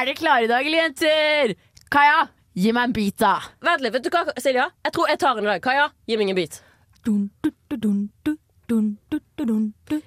Er 0.00 0.06
dere 0.08 0.16
klare 0.16 0.44
i 0.44 0.48
dag, 0.48 0.64
eller 0.64 0.78
jenter? 0.80 1.50
Kaja, 1.92 2.22
gi 2.56 2.70
meg 2.72 2.86
en 2.88 2.92
beat, 2.96 3.18
da. 3.20 3.34
Vent 3.60 3.82
litt, 3.84 3.92
vet 3.92 4.06
du 4.06 4.08
hva, 4.14 4.22
Silja? 4.40 4.70
Jeg 4.86 4.94
tror 4.96 5.10
jeg 5.12 5.20
tar 5.20 5.34
den 5.36 5.44
i 5.44 5.50
dag. 5.50 5.60
Kaja, 5.60 5.90
gi 6.08 6.16
meg 6.16 6.30
en 6.32 6.38
bit. 6.38 6.56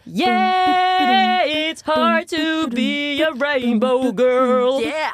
Yeah, 0.09 1.45
it's 1.45 1.85
hard 1.85 2.27
to 2.33 2.67
be 2.73 3.21
a 3.21 3.31
rainbow 3.37 4.11
girl. 4.17 4.81
Yeah. 4.81 5.13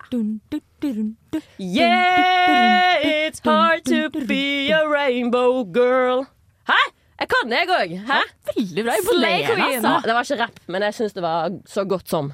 Yeah, 1.58 3.04
it's 3.04 3.44
hard 3.44 3.84
to 3.92 4.10
be 4.32 4.72
a 4.72 4.88
rainbow 4.88 5.66
girl. 5.66 6.24
Hæ? 6.72 6.80
Jeg 7.20 7.28
kan 7.36 7.52
det, 7.52 7.66
jeg 7.66 7.70
òg. 7.82 8.00
Veldig 8.56 8.84
bra. 8.86 9.02
Slay 9.12 9.42
altså. 9.44 10.00
Det 10.06 10.14
var 10.16 10.22
ikke 10.24 10.44
rapp, 10.46 10.68
men 10.72 10.88
jeg 10.88 11.02
syns 11.02 11.20
det 11.20 11.24
var 11.28 11.52
så 11.68 11.84
godt 11.84 12.08
som. 12.08 12.32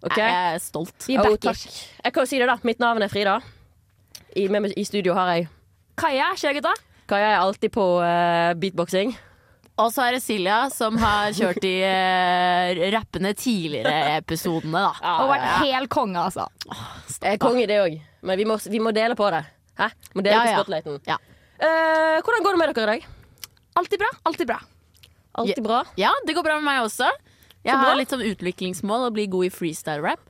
OK? 0.00 0.16
Jeg 0.16 0.36
er 0.54 0.60
stolt. 0.64 0.94
Vi 1.06 1.16
Jo, 1.18 1.24
backer. 1.24 1.56
Jeg 2.04 2.12
kan 2.14 2.24
jo 2.24 2.28
si 2.30 2.38
det, 2.40 2.46
da. 2.48 2.56
Mitt 2.66 2.80
navn 2.80 3.02
er 3.04 3.12
Frida. 3.12 3.38
I, 4.36 4.46
med 4.48 4.72
i 4.78 4.84
studio 4.86 5.16
har 5.18 5.34
jeg 5.34 5.48
Kaja, 6.00 6.30
skjer 6.38 6.56
gutta? 6.60 6.72
Kaja 7.10 7.34
er 7.34 7.40
alltid 7.42 7.72
på 7.74 7.84
uh, 8.00 8.54
beatboxing. 8.56 9.12
Og 9.80 9.88
så 9.92 10.06
er 10.06 10.16
det 10.16 10.22
Silja, 10.22 10.62
som 10.72 10.96
har 11.00 11.32
kjørt 11.36 11.60
de 11.64 11.72
uh, 11.84 12.80
rappene 12.94 13.32
tidligere 13.36 14.16
episodene, 14.20 14.82
da. 14.86 15.14
Og 15.20 15.30
vært 15.32 15.48
helt 15.64 15.92
konge, 15.92 16.20
altså. 16.20 16.46
Jeg 17.20 17.36
er 17.36 17.40
konge 17.42 17.66
det 17.68 17.80
òg, 17.82 17.96
men 18.24 18.40
vi 18.40 18.46
må, 18.48 18.56
vi 18.70 18.80
må 18.80 18.92
dele 18.96 19.16
på 19.18 19.28
det. 19.34 19.42
Hæ? 19.80 19.90
Må 20.14 20.24
dele 20.24 20.36
Ja, 20.36 20.44
på 20.46 20.60
spotlighten. 20.62 21.00
Ja. 21.08 21.16
Eh, 21.60 22.20
hvordan 22.24 22.44
går 22.44 22.56
det 22.56 22.60
med 22.60 22.72
dere 22.72 22.84
i 22.84 22.90
dag? 22.94 23.08
Alltid 23.80 24.00
bra. 24.00 24.10
Alltid 24.28 24.48
bra. 24.48 24.58
Alltid 25.40 25.64
bra? 25.64 25.82
Ja, 26.00 26.12
det 26.26 26.36
går 26.36 26.44
bra 26.44 26.56
med 26.60 26.68
meg 26.68 26.84
også. 26.84 27.08
Jeg 27.64 27.76
har 27.76 27.96
litt 27.98 28.12
sånn 28.12 28.24
utviklingsmål 28.24 29.08
å 29.08 29.14
bli 29.14 29.26
god 29.30 29.50
i 29.50 29.54
freestyle-rap. 29.54 30.22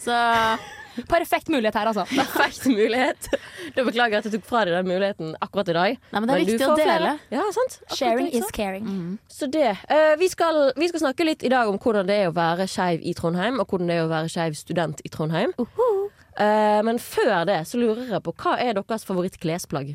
Så 0.00 0.14
Perfekt 1.10 1.48
mulighet 1.50 1.74
her, 1.74 1.88
altså. 1.90 2.04
Perfekt 2.14 2.66
mulighet. 2.70 3.26
Da 3.74 3.82
beklager 3.82 4.20
at 4.20 4.28
jeg 4.28 4.36
tok 4.36 4.44
fra 4.46 4.60
deg 4.68 4.76
den 4.76 4.86
muligheten 4.92 5.32
akkurat 5.42 5.72
i 5.72 5.74
dag. 5.74 5.96
Nei, 6.12 6.20
men 6.20 6.28
det 6.30 6.34
er 6.36 6.38
men 6.44 6.50
viktig 6.52 6.68
å 6.68 6.76
dele. 6.78 7.14
Ja, 7.34 7.46
sant? 7.56 7.78
Sharing 7.96 8.28
is 8.30 8.46
caring. 8.54 8.86
caring. 8.86 9.18
Så 9.32 9.48
det. 9.50 9.72
Uh, 9.90 10.14
vi, 10.20 10.28
skal, 10.30 10.60
vi 10.78 10.88
skal 10.92 11.02
snakke 11.02 11.26
litt 11.26 11.42
i 11.42 11.50
dag 11.52 11.68
om 11.72 11.80
hvordan 11.82 12.06
det 12.06 12.20
er 12.22 12.30
å 12.30 12.36
være 12.36 12.68
skeiv 12.70 13.02
i 13.02 13.16
Trondheim, 13.18 13.58
og 13.58 13.66
hvordan 13.72 13.90
det 13.90 13.98
er 13.98 14.06
å 14.06 14.12
være 14.12 14.30
skeiv 14.32 14.54
student 14.60 15.02
i 15.02 15.10
Trondheim. 15.12 15.56
Eh, 16.34 16.80
men 16.86 16.98
før 16.98 17.44
det 17.46 17.60
så 17.70 17.78
lurer 17.78 18.08
jeg 18.10 18.22
på 18.26 18.32
hva 18.42 18.56
er 18.62 18.74
deres 18.78 19.04
favorittklesplagg? 19.06 19.94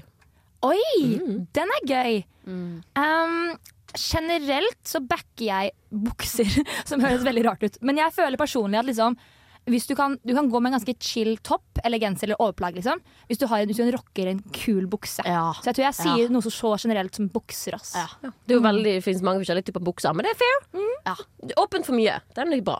Oi, 0.67 0.79
Mm. 0.99 1.47
den 1.55 1.69
er 1.77 1.87
gøy. 1.87 2.23
Um, 2.47 3.55
generelt 3.97 4.79
så 4.87 5.01
backer 5.01 5.45
jeg 5.47 5.71
bukser, 5.89 6.49
som 6.89 7.01
høres 7.03 7.25
veldig 7.25 7.45
rart 7.47 7.63
ut. 7.65 7.77
Men 7.81 7.97
jeg 8.01 8.13
føler 8.15 8.37
personlig 8.39 8.79
at 8.81 8.89
liksom 8.89 9.17
hvis 9.69 9.85
du, 9.85 9.91
kan, 9.93 10.15
du 10.25 10.31
kan 10.33 10.47
gå 10.49 10.59
med 10.63 10.71
en 10.71 10.79
ganske 10.79 10.95
chill 11.03 11.35
topp 11.45 11.77
eller 11.85 11.99
genser 12.01 12.25
eller 12.25 12.39
overplagg. 12.41 12.79
Liksom. 12.79 13.01
Hvis 13.29 13.37
du 13.37 13.45
har 13.51 13.61
en, 13.61 13.69
hvis 13.69 13.77
du 13.77 13.91
rocker 13.93 14.31
en 14.31 14.39
kul 14.55 14.87
bukse. 14.89 15.21
Ja. 15.27 15.51
Så 15.59 15.69
jeg 15.69 15.77
tror 15.77 15.85
jeg 15.85 15.97
sier 15.99 16.23
Ja. 16.23 16.31
noe 16.33 16.41
så, 16.41 16.49
så 16.55 16.71
generelt 16.87 17.13
som 17.19 17.27
bukser. 17.29 17.75
Ass. 17.77 17.91
Ja. 17.93 18.07
Det, 18.23 18.55
er 18.55 18.63
veldig, 18.65 18.95
det 18.97 19.03
finnes 19.05 19.21
mange 19.21 19.43
forskjellige 19.43 19.69
typer 19.69 19.83
bukser, 19.85 20.15
men 20.17 20.25
det 20.25 20.31
er 20.33 20.39
fair. 20.41 20.57
Ja. 21.05 21.13
Er 21.51 21.53
Åpent 21.61 21.85
for 21.85 21.99
mye. 21.99 22.15
Den 22.39 22.55
er 22.55 22.63
bra. 22.65 22.79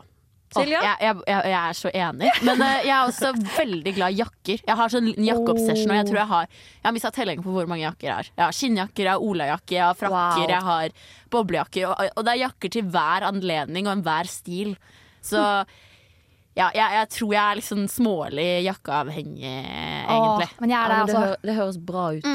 Silja? 0.54 0.80
Jeg, 0.82 0.96
jeg, 1.06 1.16
jeg, 1.30 1.42
jeg 1.52 1.58
er 1.60 1.76
så 1.78 1.90
enig. 1.94 2.30
Men 2.46 2.62
uh, 2.64 2.70
jeg 2.82 2.94
er 2.94 3.02
også 3.10 3.32
veldig 3.56 3.92
glad 3.94 4.14
i 4.16 4.18
jakker. 4.20 4.62
Jeg 4.66 4.76
har 4.80 4.92
sånn 4.94 5.10
jakkeobsession, 5.14 5.92
og 5.92 5.98
jeg 6.00 6.08
tror 6.08 6.18
jeg 6.20 6.30
har 6.32 6.48
Jeg 6.50 6.86
har 6.88 6.94
mista 6.96 7.10
tellingen 7.14 7.44
på 7.46 7.54
hvor 7.54 7.68
mange 7.70 7.84
jakker 7.84 8.08
jeg 8.08 8.16
har. 8.16 8.30
Jeg 8.36 8.44
har 8.44 8.56
skinnjakker, 8.58 9.04
jeg 9.06 9.12
har 9.12 9.26
olajakke, 9.30 9.76
jeg 9.76 9.84
har 9.86 9.94
frakker, 10.00 10.40
Wow. 10.40 10.48
jeg 10.56 10.62
har 10.70 10.96
boblejakker. 11.30 11.86
Og, 11.92 12.10
og 12.16 12.26
det 12.26 12.34
er 12.34 12.42
jakker 12.46 12.74
til 12.78 12.90
hver 12.90 13.28
anledning 13.30 13.86
og 13.86 13.92
enhver 13.98 14.30
stil. 14.32 14.74
Så 15.22 15.38
ja, 16.58 16.66
jeg, 16.74 16.86
jeg 16.98 17.08
tror 17.14 17.32
jeg 17.36 17.42
er 17.44 17.58
liksom 17.60 17.84
smålig 17.88 18.48
jakkeavhengig, 18.66 19.44
egentlig. 19.46 20.48
Åh, 20.50 20.58
men 20.64 20.72
jeg 20.74 20.80
er 20.80 20.88
der, 20.88 20.96
det, 20.96 21.14
altså. 21.14 21.20
hø 21.22 21.36
det 21.46 21.54
høres 21.60 21.78
bra 21.78 22.08
ut. 22.16 22.26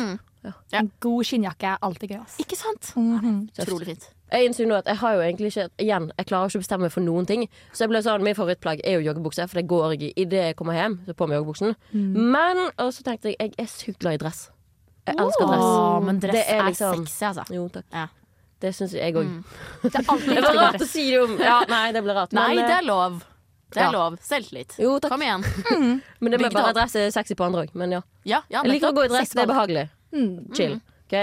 Ja. 0.45 0.53
En 0.80 0.91
god 1.02 1.25
skinnjakke 1.27 1.71
er 1.73 1.81
alltid 1.83 2.11
gøy. 2.13 2.19
Ass. 2.21 2.39
Ikke 2.39 2.58
sant? 2.58 2.91
Mhm. 2.95 3.39
Utrolig 3.59 3.87
fint. 3.92 4.08
Jeg 4.31 4.49
innså 4.49 4.65
nå 4.65 4.75
at 4.80 4.87
jeg 4.89 4.97
har 4.97 5.13
jo 5.13 5.21
egentlig 5.21 5.52
ikke 5.52 5.67
Igjen, 5.83 6.09
jeg 6.17 6.25
klarer 6.25 6.49
ikke 6.49 6.58
å 6.58 6.63
bestemme 6.63 6.87
meg 6.87 6.93
for 6.95 7.05
noen 7.05 7.27
ting. 7.30 7.45
Så 7.71 7.86
jeg 7.86 7.91
ble 7.91 8.02
sånn, 8.02 8.25
Min 8.25 8.37
favorittplagg 8.37 8.81
er 8.83 8.97
jo 8.97 9.05
joggebukse, 9.11 9.45
for 9.52 9.61
det 9.61 9.67
går 9.69 9.95
jeg 9.95 10.09
i 10.09 10.25
idet 10.25 10.43
jeg 10.49 10.58
kommer 10.59 10.77
hjem. 10.77 10.99
Så 11.05 11.13
på 11.13 11.27
med 11.30 11.37
joggebuksen 11.39 11.75
Men 11.93 12.65
og 12.73 12.91
så 12.95 13.05
tenkte 13.05 13.31
jeg 13.31 13.37
jeg 13.39 13.53
er 13.61 13.69
sykt 13.69 13.99
glad 14.02 14.19
i 14.19 14.23
dress. 14.25 14.49
Jeg 15.05 15.19
elsker 15.21 15.45
dress. 15.45 15.61
Oh, 15.61 15.99
men 16.02 16.19
dress 16.19 16.33
Det 16.33 16.45
er 16.49 16.61
er, 16.61 16.69
liksom- 16.71 17.05
sexy, 17.05 17.25
altså. 17.25 17.45
Jo, 17.53 17.67
takk. 17.69 17.85
Ja. 17.93 18.08
Det 18.59 18.71
syns 18.73 18.93
jeg 18.95 19.14
òg. 19.14 19.30
Det 19.83 19.93
er 19.93 20.09
alltid 20.09 20.35
Det 20.35 20.43
var 20.43 20.55
rart 20.55 20.81
å 20.81 20.87
si 20.87 21.11
det 21.11 21.21
om 21.21 21.37
Ja, 21.37 21.59
nei, 21.69 21.91
det 21.91 22.02
blir 22.03 22.15
rart. 22.17 22.33
Nei, 22.33 22.55
men, 22.55 22.65
det 22.65 22.71
eh, 22.71 22.77
er 22.80 22.87
lov. 22.87 23.23
Det 23.75 23.81
er 23.81 23.89
ja. 23.89 23.91
lov. 23.91 24.17
Selvtillit. 24.23 24.75
Jo, 24.80 24.95
takk. 25.03 25.11
Kom 25.11 25.21
igjen. 25.21 25.43
Men 26.21 26.31
det 26.31 26.39
blir 26.39 26.53
bare 26.53 26.71
dress 26.73 26.95
er 26.95 27.09
sexy 27.11 27.35
på 27.35 27.43
andre 27.45 27.65
òg. 27.65 27.73
Men 27.75 27.97
ja. 27.97 28.02
Ja, 28.23 28.41
ja, 28.49 28.61
Jeg 28.64 28.77
liker 28.77 28.93
å 28.93 28.95
gå 28.95 29.05
i 29.05 29.09
dress. 29.11 29.33
Det 29.35 29.43
er 29.43 29.52
behagelig. 29.52 29.89
Mm. 30.15 30.53
Chill. 30.55 30.77
ok? 31.05 31.17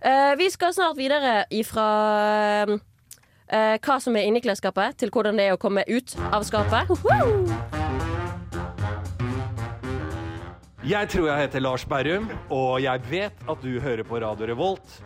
Eh, 0.00 0.36
vi 0.36 0.50
skal 0.50 0.72
snart 0.72 0.96
videre 0.96 1.42
ifra 1.52 1.86
uh, 2.64 2.76
hva 3.84 3.96
som 4.00 4.14
er 4.16 4.24
inni 4.24 4.40
klesskapet, 4.40 4.96
til 4.96 5.12
hvordan 5.12 5.36
det 5.36 5.50
er 5.50 5.56
å 5.56 5.60
komme 5.60 5.84
ut 5.90 6.14
av 6.32 6.46
skapet. 6.48 6.88
Jeg 10.88 11.10
tror 11.12 11.28
jeg 11.28 11.42
heter 11.42 11.60
Lars 11.60 11.84
Berrum, 11.84 12.30
og 12.48 12.80
jeg 12.80 13.04
vet 13.10 13.44
at 13.44 13.60
du 13.60 13.76
hører 13.84 14.00
på 14.08 14.22
Radio 14.24 14.48
Revolt. 14.48 14.96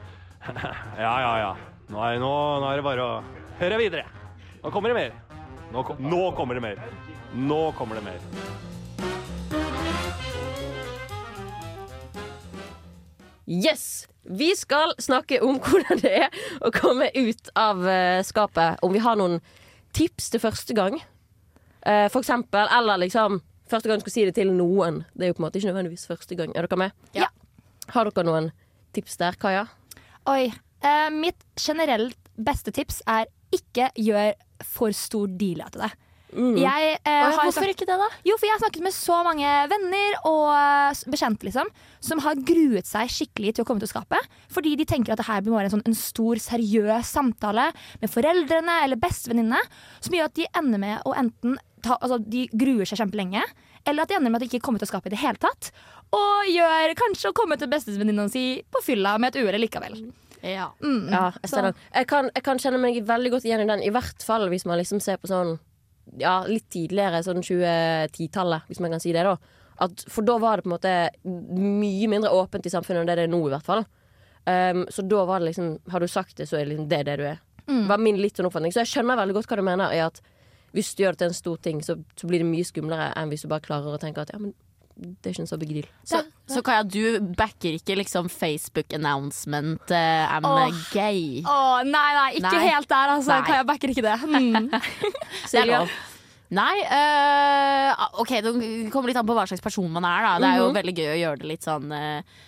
ja, 1.02 1.16
ja, 1.26 1.34
ja. 1.42 1.50
Nå 1.90 1.98
er, 2.06 2.22
nå, 2.22 2.32
nå 2.62 2.70
er 2.70 2.78
det 2.78 2.86
bare 2.86 3.02
å 3.02 3.18
høre 3.58 3.82
videre. 3.82 4.06
Nå 4.62 4.70
kommer 4.70 4.94
det 4.94 5.00
mer. 5.02 5.20
Nå, 5.74 5.82
kom, 5.82 5.98
nå 5.98 6.22
kommer 6.38 6.54
det 6.54 6.62
mer. 6.70 6.88
Nå 7.34 7.62
kommer 7.74 7.98
det 7.98 8.06
mer. 8.06 8.22
Yes! 13.44 14.06
Vi 14.24 14.54
skal 14.56 14.94
snakke 14.98 15.40
om 15.44 15.58
hvordan 15.60 16.00
det 16.00 16.12
er 16.24 16.44
å 16.64 16.72
komme 16.74 17.10
ut 17.14 17.50
av 17.58 17.84
eh, 17.88 18.20
skapet. 18.24 18.80
Om 18.82 18.94
vi 18.94 19.02
har 19.04 19.18
noen 19.20 19.40
tips 19.94 20.32
til 20.32 20.42
første 20.42 20.76
gang. 20.76 20.96
Eh, 21.84 22.06
for 22.08 22.22
eksempel, 22.24 22.68
eller 22.72 23.04
liksom 23.04 23.42
Første 23.64 23.88
gang 23.88 23.96
du 23.96 24.04
skal 24.04 24.12
si 24.12 24.24
det 24.28 24.34
til 24.36 24.50
noen. 24.52 24.98
Det 25.16 25.24
er 25.24 25.30
jo 25.30 25.36
på 25.38 25.40
en 25.40 25.46
måte 25.46 25.56
ikke 25.56 25.70
nødvendigvis 25.70 26.04
første 26.04 26.36
gang. 26.36 26.50
Er 26.52 26.66
dere 26.66 26.76
med? 26.82 26.92
Ja. 27.16 27.30
Har 27.94 28.04
dere 28.04 28.26
noen 28.28 28.50
tips 28.92 29.16
der, 29.16 29.38
Kaja? 29.40 29.62
Oi. 30.28 30.52
Eh, 30.84 31.08
mitt 31.08 31.40
generelt 31.56 32.28
beste 32.36 32.74
tips 32.76 33.00
er 33.08 33.24
ikke 33.56 33.88
gjør 33.96 34.34
for 34.68 34.92
stor 34.92 35.32
deal 35.40 35.64
av 35.64 35.72
det. 35.80 35.90
Jeg 36.34 36.96
eh, 36.98 37.24
har 37.24 37.36
Hvorfor 37.38 37.70
ikke 37.70 37.86
det, 37.88 37.96
da? 38.00 38.08
Jo, 38.26 38.36
for 38.38 38.48
jeg 38.48 38.54
har 38.56 38.62
snakket 38.62 38.84
med 38.86 38.94
så 38.96 39.18
mange 39.26 39.50
venner 39.70 40.16
og 40.28 40.48
eh, 40.54 41.02
bekjente 41.14 41.48
liksom, 41.48 41.70
som 42.04 42.22
har 42.24 42.40
gruet 42.46 42.88
seg 42.88 43.12
skikkelig 43.12 43.54
til 43.54 43.64
å 43.64 43.68
komme 43.68 43.84
til 43.84 43.92
skapet. 43.92 44.30
Fordi 44.52 44.74
de 44.80 44.86
tenker 44.88 45.14
at 45.14 45.22
det 45.22 45.28
her 45.28 45.44
blir 45.46 45.62
en, 45.62 45.72
sånn, 45.76 45.84
en 45.86 45.98
stor, 45.98 46.40
seriøs 46.42 47.12
samtale 47.14 47.70
med 48.02 48.10
foreldrene 48.12 48.80
eller 48.86 49.00
bestevenninnene, 49.00 49.62
som 50.00 50.16
gjør 50.16 50.30
at 50.30 50.40
de 50.40 50.48
ender 50.58 50.82
med 50.82 51.06
å 51.06 51.14
enten 51.18 51.58
ta, 51.84 51.98
altså, 52.00 52.18
de 52.18 52.46
gruer 52.52 52.88
seg 52.88 53.02
kjempelenge, 53.02 53.44
eller 53.84 54.04
at 54.04 54.10
de 54.10 54.16
ender 54.16 54.32
med 54.32 54.40
at 54.40 54.46
de 54.46 54.50
ikke 54.52 54.64
kommer 54.64 54.80
til 54.82 54.90
skapet 54.90 55.12
i 55.12 55.14
det 55.14 55.22
hele 55.22 55.40
tatt. 55.40 55.70
Og 56.14 56.50
gjør 56.50 56.94
kanskje 56.98 57.30
å 57.30 57.36
komme 57.36 57.58
til 57.60 57.70
bestevenninna 57.70 58.26
si 58.32 58.62
på 58.72 58.82
fylla 58.84 59.16
med 59.20 59.34
et 59.34 59.44
uhell 59.44 59.60
likevel. 59.60 59.98
Ja. 60.44 60.70
Mm, 60.84 61.08
Ja, 61.12 61.30
jeg. 61.40 61.74
Jeg, 61.94 62.08
kan, 62.08 62.28
jeg 62.34 62.44
kan 62.44 62.60
kjenne 62.60 62.80
meg 62.80 62.98
veldig 63.08 63.32
godt 63.32 63.46
igjen 63.48 63.64
i 63.64 63.68
den. 63.68 63.84
I 63.84 63.92
hvert 63.94 64.24
fall 64.24 64.44
hvis 64.52 64.66
man 64.68 64.80
liksom 64.80 65.00
ser 65.00 65.20
på 65.20 65.30
sånn 65.30 65.56
Ja, 66.20 66.38
litt 66.46 66.68
tidligere, 66.72 67.22
sånn 67.26 67.42
2010-tallet, 67.42 68.68
hvis 68.68 68.80
man 68.84 68.94
kan 68.94 69.02
si 69.02 69.14
det, 69.14 69.24
da. 69.26 69.36
At, 69.84 70.04
for 70.10 70.26
da 70.26 70.36
var 70.38 70.60
det 70.60 70.66
på 70.66 70.70
en 70.70 70.76
måte 70.76 70.94
mye 71.24 72.08
mindre 72.10 72.30
åpent 72.36 72.66
i 72.68 72.72
samfunnet 72.72 73.02
enn 73.02 73.10
det 73.10 73.16
det 73.18 73.24
er 73.26 73.32
nå, 73.32 73.40
i 73.48 73.54
hvert 73.54 73.66
fall. 73.66 73.82
Um, 74.44 74.84
så 74.92 75.02
da 75.08 75.22
var 75.24 75.40
det 75.40 75.46
liksom 75.48 75.78
Har 75.88 76.02
du 76.04 76.08
sagt 76.12 76.36
det, 76.36 76.44
så 76.50 76.58
er 76.58 76.66
det 76.66 76.74
liksom 76.74 76.88
det 76.90 76.98
det 77.08 77.16
du 77.16 77.24
er. 77.30 77.38
Mm. 77.64 77.86
var 77.88 77.98
min 77.98 78.18
litt 78.20 78.36
sånn 78.36 78.46
oppfatning. 78.50 78.74
Så 78.74 78.82
jeg 78.82 78.92
skjønner 78.92 79.16
veldig 79.16 79.38
godt 79.38 79.48
hva 79.48 79.56
du 79.56 79.64
mener. 79.64 79.92
I 79.96 80.02
at 80.04 80.20
hvis 80.76 80.92
du 80.94 81.04
gjør 81.04 81.14
det 81.14 81.22
til 81.22 81.30
en 81.30 81.38
stor 81.38 81.60
ting, 81.64 81.80
så, 81.86 81.96
så 82.18 82.28
blir 82.28 82.42
det 82.42 82.48
mye 82.50 82.66
skumlere 82.66 83.12
enn 83.16 83.30
hvis 83.32 83.46
du 83.46 83.50
bare 83.50 83.64
klarer 83.64 83.94
å 83.94 84.00
tenke 84.02 84.24
at 84.24 84.34
ja, 84.34 84.40
men 84.42 84.52
det 84.94 85.26
er 85.26 85.34
ikke 85.34 85.42
en 85.42 85.50
så 85.50 85.58
big. 85.58 85.86
Så, 86.06 86.20
så 86.46 86.62
Kaja, 86.62 86.84
du 86.86 87.34
backer 87.34 87.74
ikke 87.74 87.96
liksom 87.98 88.28
Facebook 88.30 88.94
announcement 88.94 89.82
uh, 89.90 90.30
I'm 90.30 90.46
oh. 90.46 90.80
gay. 90.92 91.42
Oh, 91.42 91.82
nei, 91.82 92.10
nei, 92.14 92.28
ikke 92.38 92.54
Nei. 92.54 92.68
helt 92.70 92.90
der, 92.90 93.14
altså. 93.16 93.34
Nei. 93.34 93.46
Kaja 93.48 93.66
backer 93.66 93.90
ikke 93.90 94.06
det. 94.06 94.16
Mm. 94.22 94.70
Det 95.50 95.62
er 95.64 95.70
lov. 95.72 95.94
Nei, 96.54 96.74
uh, 96.86 98.06
OK, 98.22 98.36
det 98.44 98.54
kommer 98.94 99.10
litt 99.10 99.18
an 99.18 99.26
på 99.26 99.34
hva 99.34 99.46
slags 99.50 99.64
person 99.64 99.90
man 99.90 100.06
er. 100.06 100.26
Da. 100.26 100.34
Det 100.38 100.50
er 100.52 100.62
jo 100.62 100.72
veldig 100.76 100.94
gøy 100.94 101.08
å 101.10 101.20
gjøre 101.24 101.40
det 101.42 101.50
litt 101.50 101.66
sånn 101.66 101.90
uh, 101.90 102.42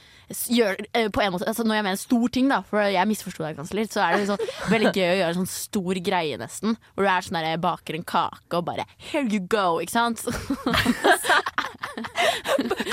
gjør, 0.50 0.76
eh, 0.92 1.08
på 1.10 1.22
en 1.22 1.32
måte, 1.32 1.46
altså 1.46 1.64
Når 1.64 1.74
jeg 1.74 1.84
mener 1.86 1.96
stor 1.96 2.28
ting, 2.28 2.48
da, 2.50 2.60
for 2.66 2.82
jeg 2.82 3.08
misforsto 3.08 3.44
deg 3.44 3.58
kanskje 3.58 3.78
litt, 3.78 3.92
så 3.94 4.02
er 4.02 4.16
det 4.16 4.26
sånn, 4.30 4.42
veldig 4.74 4.92
gøy 4.92 5.06
å 5.06 5.18
gjøre 5.20 5.30
en 5.32 5.40
sånn 5.42 5.52
stor 5.52 6.00
greie, 6.02 6.38
nesten. 6.40 6.78
Hvor 6.94 7.06
du 7.06 7.10
er 7.10 7.26
sånn 7.26 7.38
der, 7.38 7.50
jeg 7.54 7.62
baker 7.62 7.98
en 7.98 8.06
kake 8.06 8.58
og 8.58 8.66
bare 8.66 8.86
Here 8.96 9.26
you 9.26 9.40
go, 9.40 9.78
ikke 9.82 9.94
sant? 9.94 10.26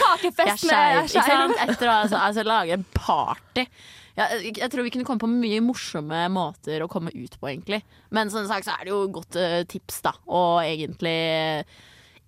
Kakefest 0.04 0.66
med 0.70 1.10
skeiv. 1.12 1.54
Etter 1.66 1.90
å 1.90 1.98
altså, 2.04 2.20
altså, 2.20 2.46
lage 2.48 2.78
en 2.78 2.86
party. 2.96 3.68
Ja, 4.14 4.28
jeg 4.46 4.70
tror 4.70 4.86
vi 4.86 4.92
kunne 4.94 5.08
komme 5.08 5.24
på 5.24 5.30
mye 5.32 5.62
morsomme 5.66 6.28
måter 6.30 6.84
å 6.86 6.90
komme 6.92 7.14
ut 7.16 7.34
på, 7.40 7.50
egentlig. 7.50 7.82
Men 8.14 8.30
som 8.34 8.46
sagt 8.50 8.68
så 8.68 8.76
er 8.76 8.86
det 8.86 8.94
jo 8.94 9.08
godt 9.16 9.40
uh, 9.42 9.64
tips, 9.70 10.04
da. 10.06 10.14
Og 10.30 10.62
egentlig 10.62 11.18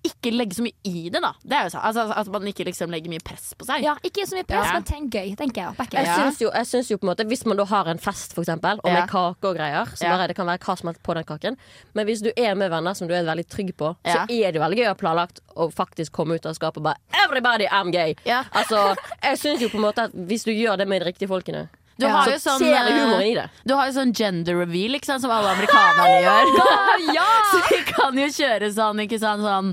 ikke 0.08 0.32
legge 0.36 0.56
så 0.58 0.64
mye 0.66 0.76
i 0.86 1.10
det, 1.10 1.22
da. 1.24 1.32
Det 1.44 1.58
er 1.58 1.70
jo 1.70 1.80
altså, 1.80 2.06
At 2.16 2.28
man 2.32 2.48
ikke 2.50 2.66
liksom 2.68 2.92
legger 2.94 3.12
mye 3.12 3.24
press 3.26 3.54
på 3.58 3.66
seg. 3.68 3.84
Ja, 3.86 3.96
ikke 4.06 4.26
så 4.30 4.38
mye 4.38 4.48
press, 4.48 4.68
Ja. 4.70 4.74
men 4.78 4.84
tenk 4.88 5.14
gøy, 5.16 5.36
tenker 5.40 5.62
jeg. 5.62 5.78
Backer 5.78 5.98
Jeg 6.00 6.08
syns 6.20 6.42
jo, 6.42 6.52
jeg 6.54 6.66
syns 6.70 6.92
jo 6.92 6.98
på 6.98 7.08
en 7.08 7.12
måte 7.14 7.26
Hvis 7.28 7.46
man 7.46 7.58
da 7.58 7.66
har 7.66 7.90
en 7.92 7.98
fest, 8.02 8.34
for 8.34 8.44
eksempel, 8.44 8.80
og 8.84 8.90
Ja. 8.90 9.00
med 9.02 9.10
kake 9.10 9.44
og 9.50 9.56
greier, 9.58 9.86
så 9.96 10.10
bare 10.10 10.28
det 10.28 10.36
kan 10.36 10.46
være 10.48 10.60
hva 10.60 10.78
som 10.78 10.88
helst 10.90 11.04
på 11.04 11.14
den 11.14 11.24
kaken, 11.24 11.58
men 11.94 12.06
hvis 12.08 12.22
du 12.22 12.32
er 12.38 12.56
med 12.56 12.70
venner 12.70 12.94
som 12.94 13.08
du 13.08 13.14
er 13.14 13.24
veldig 13.24 13.48
trygg 13.50 13.76
på, 13.78 13.96
så 14.06 14.26
er 14.30 14.52
det 14.52 14.62
veldig 14.62 14.78
gøy 14.78 14.86
å 14.86 14.94
ha 14.94 15.00
planlagt 15.00 15.40
å 15.56 15.72
faktisk 15.74 16.12
komme 16.12 16.36
ut 16.36 16.46
av 16.46 16.54
skapet 16.56 16.78
og 16.78 16.84
bare 16.84 16.98
'Everybody, 17.14 17.68
I'm 17.68 17.92
gay'. 17.92 18.16
Ja. 18.26 18.44
Altså, 18.54 18.96
jeg 19.24 19.38
syns 19.38 19.60
jo 19.62 19.70
på 19.70 19.76
en 19.76 19.82
måte 19.92 20.04
at 20.04 20.12
hvis 20.12 20.44
du 20.46 20.52
gjør 20.52 20.78
det 20.78 20.88
med 20.88 21.02
de 21.02 21.06
riktige 21.12 21.28
folkene, 21.28 21.70
Du 21.98 22.08
har 22.12 22.28
jo 22.28 22.40
sånn 22.44 22.60
ser 22.60 22.74
jeg 22.74 22.92
eh, 22.92 22.98
humoren 23.00 23.28
i 23.30 23.36
det. 23.38 23.46
Du 23.64 23.76
har 23.78 23.88
jo 23.88 23.94
sånn 23.96 24.12
gender 24.16 24.58
reveal, 24.60 24.98
ikke 24.98 25.08
sant, 25.08 25.24
som 25.24 25.32
alle 25.32 25.54
amerikanerne 25.56 26.18
gjør. 26.26 27.38
Så 27.54 27.62
vi 27.70 27.80
kan 27.92 28.20
jo 28.20 28.28
kjøre 28.36 28.72
sånn, 28.76 29.00
ikke 29.06 29.20
sant, 29.22 29.46
sånn 29.46 29.72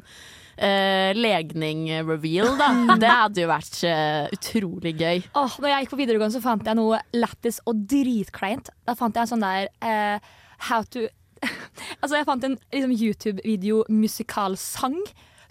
eh, 0.62 1.10
legning-reveal, 1.19 2.52
da. 2.60 2.69
Det 3.00 3.10
hadde 3.10 3.42
jo 3.42 3.48
vært 3.50 3.80
eh, 3.88 4.28
utrolig 4.36 4.94
gøy. 5.00 5.24
Åh, 5.40 5.56
når 5.58 5.72
jeg 5.72 5.84
gikk 5.86 5.94
på 5.96 6.00
videregående, 6.02 6.36
så 6.36 6.44
fant 6.44 6.70
jeg 6.70 6.78
noe 6.78 7.00
lættis 7.16 7.58
og 7.66 7.82
dritkleint. 7.90 8.70
Da 8.86 8.94
fant 8.98 9.19
jeg 9.19 9.26
en 9.26 9.32
sånn 9.34 9.44
der 9.46 9.69
eh, 9.82 10.32
How 10.69 10.86
to 10.94 11.08
Altså, 12.02 12.14
jeg 12.20 12.26
fant 12.28 12.44
en 12.46 12.54
liksom, 12.70 12.94
YouTube-video 12.94 13.82
musikalsang. 13.90 15.00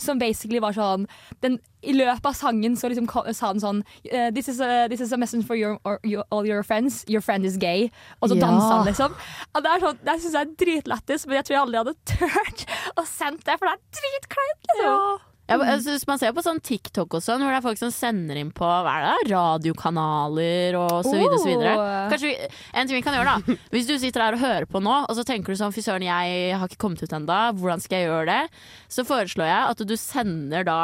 Som 0.01 0.19
basically 0.21 0.59
var 0.63 0.73
sånn 0.73 1.05
den, 1.45 1.59
I 1.85 1.93
løpet 1.93 2.25
av 2.29 2.33
sangen 2.37 2.75
så 2.77 2.89
liksom 2.91 3.07
sa 3.37 3.51
den 3.53 3.61
sånn 3.61 3.79
eh, 4.11 4.29
this, 4.33 4.47
is 4.49 4.59
a, 4.61 4.87
this 4.89 5.01
is 5.01 5.13
a 5.13 5.17
message 5.21 5.45
for 5.45 5.55
your, 5.57 5.77
or, 5.85 5.99
your, 6.03 6.25
all 6.31 6.45
your 6.45 6.63
friends. 6.65 7.03
Your 7.07 7.21
friend 7.21 7.45
is 7.45 7.57
gay. 7.61 7.89
Og 8.21 8.29
så 8.29 8.35
Ja. 8.37 8.45
dansa 8.47 8.69
han, 8.75 8.85
liksom. 8.89 9.15
Og 9.55 9.63
det 9.65 9.71
er 9.75 9.85
sånn, 9.85 9.99
det 10.05 10.15
syns 10.21 10.33
jeg 10.37 10.41
er 10.47 10.55
dritlættis, 10.65 11.25
men 11.27 11.35
jeg 11.39 11.45
tror 11.45 11.55
jeg 11.55 11.63
aldri 11.65 11.81
hadde 11.81 11.95
turt 12.13 12.65
å 12.97 13.05
sendt 13.05 13.45
det, 13.45 13.57
for 13.59 13.69
det 13.69 13.73
er 13.77 14.01
dritkleint. 14.01 14.71
Liksom. 14.71 14.85
Ja, 14.85 15.17
men, 15.49 15.67
altså, 15.67 15.91
hvis 15.91 16.05
man 16.07 16.19
ser 16.21 16.31
på 16.35 16.43
sånn 16.45 16.61
TikTok 16.63 17.17
og 17.17 17.23
sånn, 17.23 17.41
hvor 17.43 17.51
det 17.51 17.57
er 17.59 17.65
folk 17.65 17.79
som 17.79 17.91
sender 17.91 18.37
inn 18.39 18.51
på 18.55 18.63
hva 18.63 18.93
er 18.93 19.05
det, 19.07 19.31
radiokanaler 19.33 20.77
og 20.79 21.01
så 21.03 21.15
videre. 21.15 21.35
Oh. 21.35 21.41
Så 21.41 21.49
videre. 21.49 21.73
Kanskje 22.11 22.29
vi, 22.29 22.49
en 22.71 22.87
ting 22.87 22.99
vi 22.99 23.03
kan 23.05 23.17
gjøre 23.17 23.33
da 23.35 23.55
Hvis 23.73 23.89
du 23.89 23.95
sitter 23.99 24.25
her 24.25 24.37
og 24.37 24.43
hører 24.43 24.67
på 24.71 24.81
nå, 24.83 24.97
og 25.09 25.17
så 25.17 25.25
tenker 25.27 25.51
du 25.51 25.59
sånn 25.59 25.73
fy 25.75 25.83
søren, 25.83 26.05
jeg 26.07 26.55
har 26.55 26.69
ikke 26.71 26.81
kommet 26.85 27.03
ut 27.03 27.15
ennå, 27.17 27.39
hvordan 27.59 27.83
skal 27.83 27.99
jeg 27.99 28.09
gjøre 28.11 28.29
det? 28.29 28.61
Så 28.91 29.05
foreslår 29.07 29.49
jeg 29.49 29.73
at 29.73 29.83
du 29.87 29.95
sender 29.99 30.67
da 30.67 30.81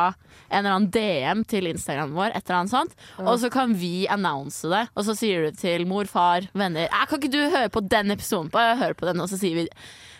en 0.48 0.62
eller 0.62 0.74
annen 0.77 0.92
DM 0.94 1.45
til 1.50 1.68
Instagramen 1.71 2.15
vår, 2.15 2.31
et 2.31 2.44
eller 2.45 2.62
annet 2.62 2.74
sånt, 2.74 2.94
og 3.24 3.33
så 3.42 3.50
kan 3.51 3.74
vi 3.75 4.07
annonse 4.12 4.69
det. 4.71 4.86
Og 4.95 5.07
så 5.07 5.15
sier 5.18 5.48
du 5.48 5.57
til 5.59 5.83
mor, 5.89 6.07
far, 6.07 6.48
venner 6.57 6.88
«Eh, 6.88 7.07
Kan 7.09 7.19
ikke 7.19 7.33
du 7.33 7.42
høre 7.51 7.71
på 7.74 7.83
den 7.83 8.13
episoden? 8.15 8.51
På, 8.54 8.62
høre 8.80 8.95
på 8.95 9.09
den, 9.09 9.19
og 9.24 9.31
så 9.31 9.39
sier 9.39 9.59
vi 9.59 9.65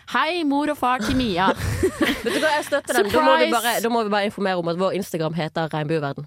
Hei, 0.08 0.40
mor 0.48 0.70
og 0.72 0.78
far 0.80 1.02
til 1.04 1.18
Mia. 1.18 1.50
Vet 2.24 2.24
du 2.24 2.38
hva, 2.40 2.54
jeg 2.56 2.64
støtter 2.70 2.96
dem. 3.02 3.10
Da 3.12 3.22
må, 3.26 3.36
vi 3.42 3.50
bare, 3.52 3.76
da 3.84 3.90
må 3.92 4.00
vi 4.06 4.12
bare 4.14 4.28
informere 4.30 4.56
om 4.62 4.70
at 4.72 4.78
vår 4.80 4.96
Instagram 4.96 5.36
heter 5.36 5.68
Regnbueverden. 5.74 6.24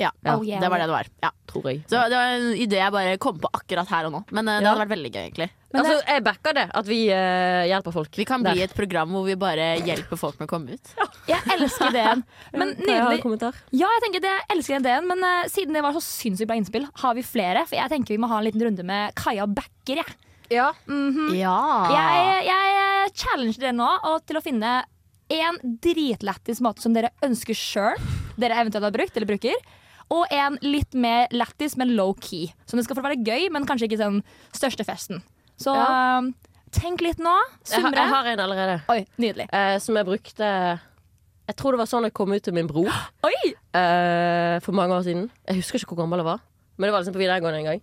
Ja, 0.00 0.08
Ja. 0.24 0.34
Oh, 0.34 0.42
yeah. 0.42 0.58
det 0.58 0.70
var 0.72 0.80
det 0.80 0.86
det 0.88 0.94
var. 0.96 1.08
Ja. 1.22 1.30
Tror 1.46 1.66
jeg. 1.68 1.82
Så 1.86 2.00
det 2.10 2.16
var 2.18 2.32
en 2.34 2.46
idé 2.58 2.78
jeg 2.80 2.90
bare 2.94 3.12
kom 3.22 3.36
på 3.38 3.50
akkurat 3.54 3.86
her 3.92 4.08
og 4.08 4.14
nå. 4.16 4.20
Men 4.34 4.48
uh, 4.48 4.56
det 4.56 4.64
Ja. 4.64 4.72
hadde 4.72 4.82
vært 4.82 4.92
veldig 4.96 5.12
gøy, 5.12 5.20
egentlig. 5.28 5.48
Men 5.72 5.80
altså, 5.84 5.98
jeg 6.08 6.24
backer 6.26 6.56
det. 6.58 6.64
At 6.80 6.88
vi 6.88 6.98
uh, 7.12 7.62
hjelper 7.70 7.94
folk. 7.94 8.10
Vi 8.18 8.26
kan 8.26 8.42
Der. 8.42 8.56
bli 8.56 8.64
et 8.66 8.74
program 8.74 9.14
hvor 9.14 9.28
vi 9.28 9.36
bare 9.38 9.68
hjelper 9.86 10.18
folk 10.18 10.40
med 10.40 10.48
å 10.48 10.50
komme 10.50 10.74
ut. 10.74 10.92
Jeg 11.30 11.38
elsker 11.54 11.92
ideen. 11.94 12.24
Men 12.58 12.74
nydelig. 12.80 13.52
Ja, 13.70 13.86
jeg 13.86 14.02
tenker 14.02 14.24
det, 14.24 14.32
jeg 14.34 14.56
elsker 14.56 14.80
ideen, 14.80 15.06
men 15.06 15.22
uh, 15.22 15.46
siden 15.46 15.76
det 15.78 15.84
var 15.86 15.94
så 15.94 16.02
sinnssykt 16.02 16.50
bra 16.50 16.56
innspill, 16.58 16.88
har 17.04 17.14
vi 17.14 17.22
flere? 17.22 17.62
For 17.70 17.78
jeg 17.78 17.92
tenker 17.94 18.16
vi 18.16 18.18
må 18.18 18.26
ha 18.32 18.40
en 18.40 18.48
liten 18.48 18.64
runde 18.66 18.82
med 18.88 19.14
Kaja 19.14 19.46
Backer, 19.46 20.02
jeg. 20.02 20.16
Ja. 20.50 20.72
Ja. 21.36 21.58
Jeg, 21.92 22.46
jeg 22.48 23.12
challenger 23.14 23.60
dere 23.60 23.72
nå 23.76 23.88
og 24.10 24.24
til 24.26 24.36
å 24.36 24.42
finne 24.44 24.72
en 25.32 25.58
dritlættis 25.80 26.60
måte 26.64 26.82
som 26.84 26.92
dere 26.96 27.08
ønsker 27.24 27.56
sjøl, 27.56 28.00
dere 28.40 28.58
eventuelt 28.60 28.84
har 28.84 28.92
brukt 28.94 29.16
eller 29.16 29.28
bruker, 29.30 29.54
og 30.12 30.26
en 30.34 30.58
litt 30.60 30.92
mer 30.98 31.30
lættis, 31.32 31.76
men 31.80 31.94
low 31.96 32.12
key. 32.20 32.50
Som 32.68 32.76
det 32.76 32.84
skal 32.84 32.98
få 32.98 33.04
være 33.06 33.22
gøy, 33.24 33.46
men 33.54 33.64
kanskje 33.64 33.86
ikke 33.88 34.00
den 34.02 34.18
største 34.52 34.84
festen. 34.84 35.22
Så 35.56 35.72
Ja. 35.72 36.18
eh, 36.20 36.32
tenk 36.76 37.00
litt 37.00 37.18
nå. 37.22 37.32
Jeg, 37.64 37.80
har, 37.80 37.88
Sumre. 37.88 37.96
jeg 38.02 38.10
har 38.12 38.26
en 38.34 38.40
allerede. 38.44 38.76
Oi, 38.92 39.06
nydelig. 39.16 39.46
eh, 39.52 39.78
som 39.78 39.96
jeg 39.96 40.04
brukte 40.08 40.80
Jeg 41.48 41.56
tror 41.56 41.72
det 41.74 41.78
var 41.82 41.86
sånn 41.90 42.04
jeg 42.06 42.14
kom 42.14 42.32
ut 42.32 42.42
til 42.42 42.54
min 42.54 42.68
bror 42.70 42.86
Oi! 43.28 43.54
eh, 43.74 44.58
for 44.60 44.72
mange 44.76 44.94
år 44.94 45.02
siden. 45.06 45.30
Jeg 45.48 45.56
husker 45.56 45.78
ikke 45.80 45.94
hvor 45.94 46.02
gammel 46.04 46.20
jeg 46.22 46.28
var, 46.28 46.40
men 46.76 46.86
det 46.88 46.92
var 46.92 47.00
liksom 47.02 47.16
på 47.16 47.22
videregående 47.24 47.58
en 47.62 47.70
gang. 47.72 47.82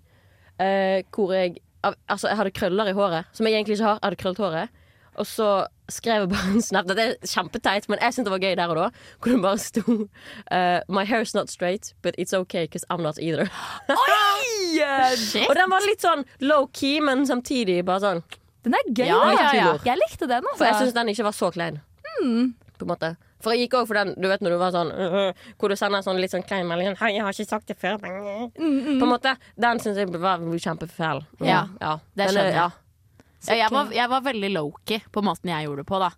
Eh, 0.60 1.02
hvor 1.14 1.34
jeg 1.34 1.58
Altså, 1.84 2.28
jeg 2.28 2.38
hadde 2.38 2.52
krøller 2.52 2.92
i 2.92 2.96
håret, 2.98 3.30
som 3.34 3.48
jeg 3.48 3.56
egentlig 3.56 3.78
ikke 3.78 3.88
har. 3.88 4.00
Jeg 4.02 4.08
hadde 4.10 4.22
krøllet 4.24 4.44
håret. 4.44 4.80
Og 5.20 5.28
så 5.28 5.48
skrev 5.92 6.24
jeg 6.24 6.30
bare 6.32 6.52
en 6.54 6.64
snap. 6.64 6.88
Det 6.88 7.04
er 7.04 7.16
kjempeteit, 7.28 7.90
men 7.92 8.00
jeg 8.00 8.14
syntes 8.14 8.28
det 8.30 8.34
var 8.34 8.44
gøy 8.44 8.56
der 8.56 8.72
og 8.72 8.78
da. 8.80 8.88
Hvor 9.20 9.32
det 9.34 9.42
bare 9.44 9.60
sto 9.60 9.84
uh, 9.92 10.80
My 10.88 11.04
hair's 11.08 11.36
not 11.36 11.52
straight, 11.52 11.94
but 12.02 12.16
it's 12.18 12.34
okay, 12.34 12.66
because 12.68 12.86
I'm 12.90 13.02
not 13.04 13.20
either. 13.20 13.50
Shit. 15.18 15.48
Og 15.50 15.56
den 15.58 15.72
var 15.72 15.84
litt 15.84 16.04
sånn 16.06 16.24
low-key, 16.46 17.00
men 17.04 17.26
samtidig 17.28 17.82
bare 17.88 18.04
sånn 18.04 18.22
Den 18.64 18.76
er 18.78 18.92
gøy. 18.92 19.08
Ja, 19.10 19.20
ja, 19.34 19.50
ja. 19.56 19.72
Jeg 19.88 20.00
likte 20.00 20.28
den, 20.28 20.44
altså. 20.46 20.60
For 20.60 20.68
jeg 20.70 20.80
syns 20.84 20.96
den 20.96 21.12
ikke 21.12 21.26
var 21.28 21.36
så 21.36 21.50
klein. 21.56 21.82
På 22.20 22.86
en 22.88 22.92
måte 22.92 23.16
For 23.42 23.54
jeg 23.56 23.68
gikk 23.70 23.78
òg 23.80 23.88
for 23.88 23.96
den 24.00 24.12
du 24.20 24.28
vet 24.28 24.42
når 24.44 24.52
du 24.52 24.58
var 24.60 24.74
sånn 24.76 24.90
øh, 24.92 25.32
Hvor 25.58 25.72
du 25.72 25.76
sender 25.80 26.02
sånn 26.04 26.18
litt 26.20 26.32
sånn 26.34 26.44
klein 26.44 26.68
melding 26.68 26.98
Hei, 27.00 27.14
jeg 27.16 27.24
har 27.24 27.32
ikke 27.32 27.48
sagt 27.48 27.68
det 27.72 27.78
før. 27.80 27.96
Mm, 28.04 29.00
På 29.00 29.08
en 29.08 29.14
måte 29.14 29.32
Den 29.56 29.80
syns 29.80 29.96
jeg 30.02 30.12
var 30.20 30.44
kjempefæl. 30.44 31.24
Ja, 31.40 31.62
ja. 31.80 31.94
det 32.16 32.26
er- 32.26 32.34
skjønner 32.36 32.52
jeg. 32.52 32.60
Ja. 32.60 32.70
Ja, 33.48 33.56
jeg, 33.56 33.70
var, 33.72 33.88
jeg 33.96 34.10
var 34.12 34.20
veldig 34.26 34.50
low-key 34.52 34.98
på 35.16 35.22
måten 35.24 35.48
jeg 35.48 35.64
gjorde 35.70 35.86
det 35.86 35.88
på. 35.88 35.96
da. 36.02 36.10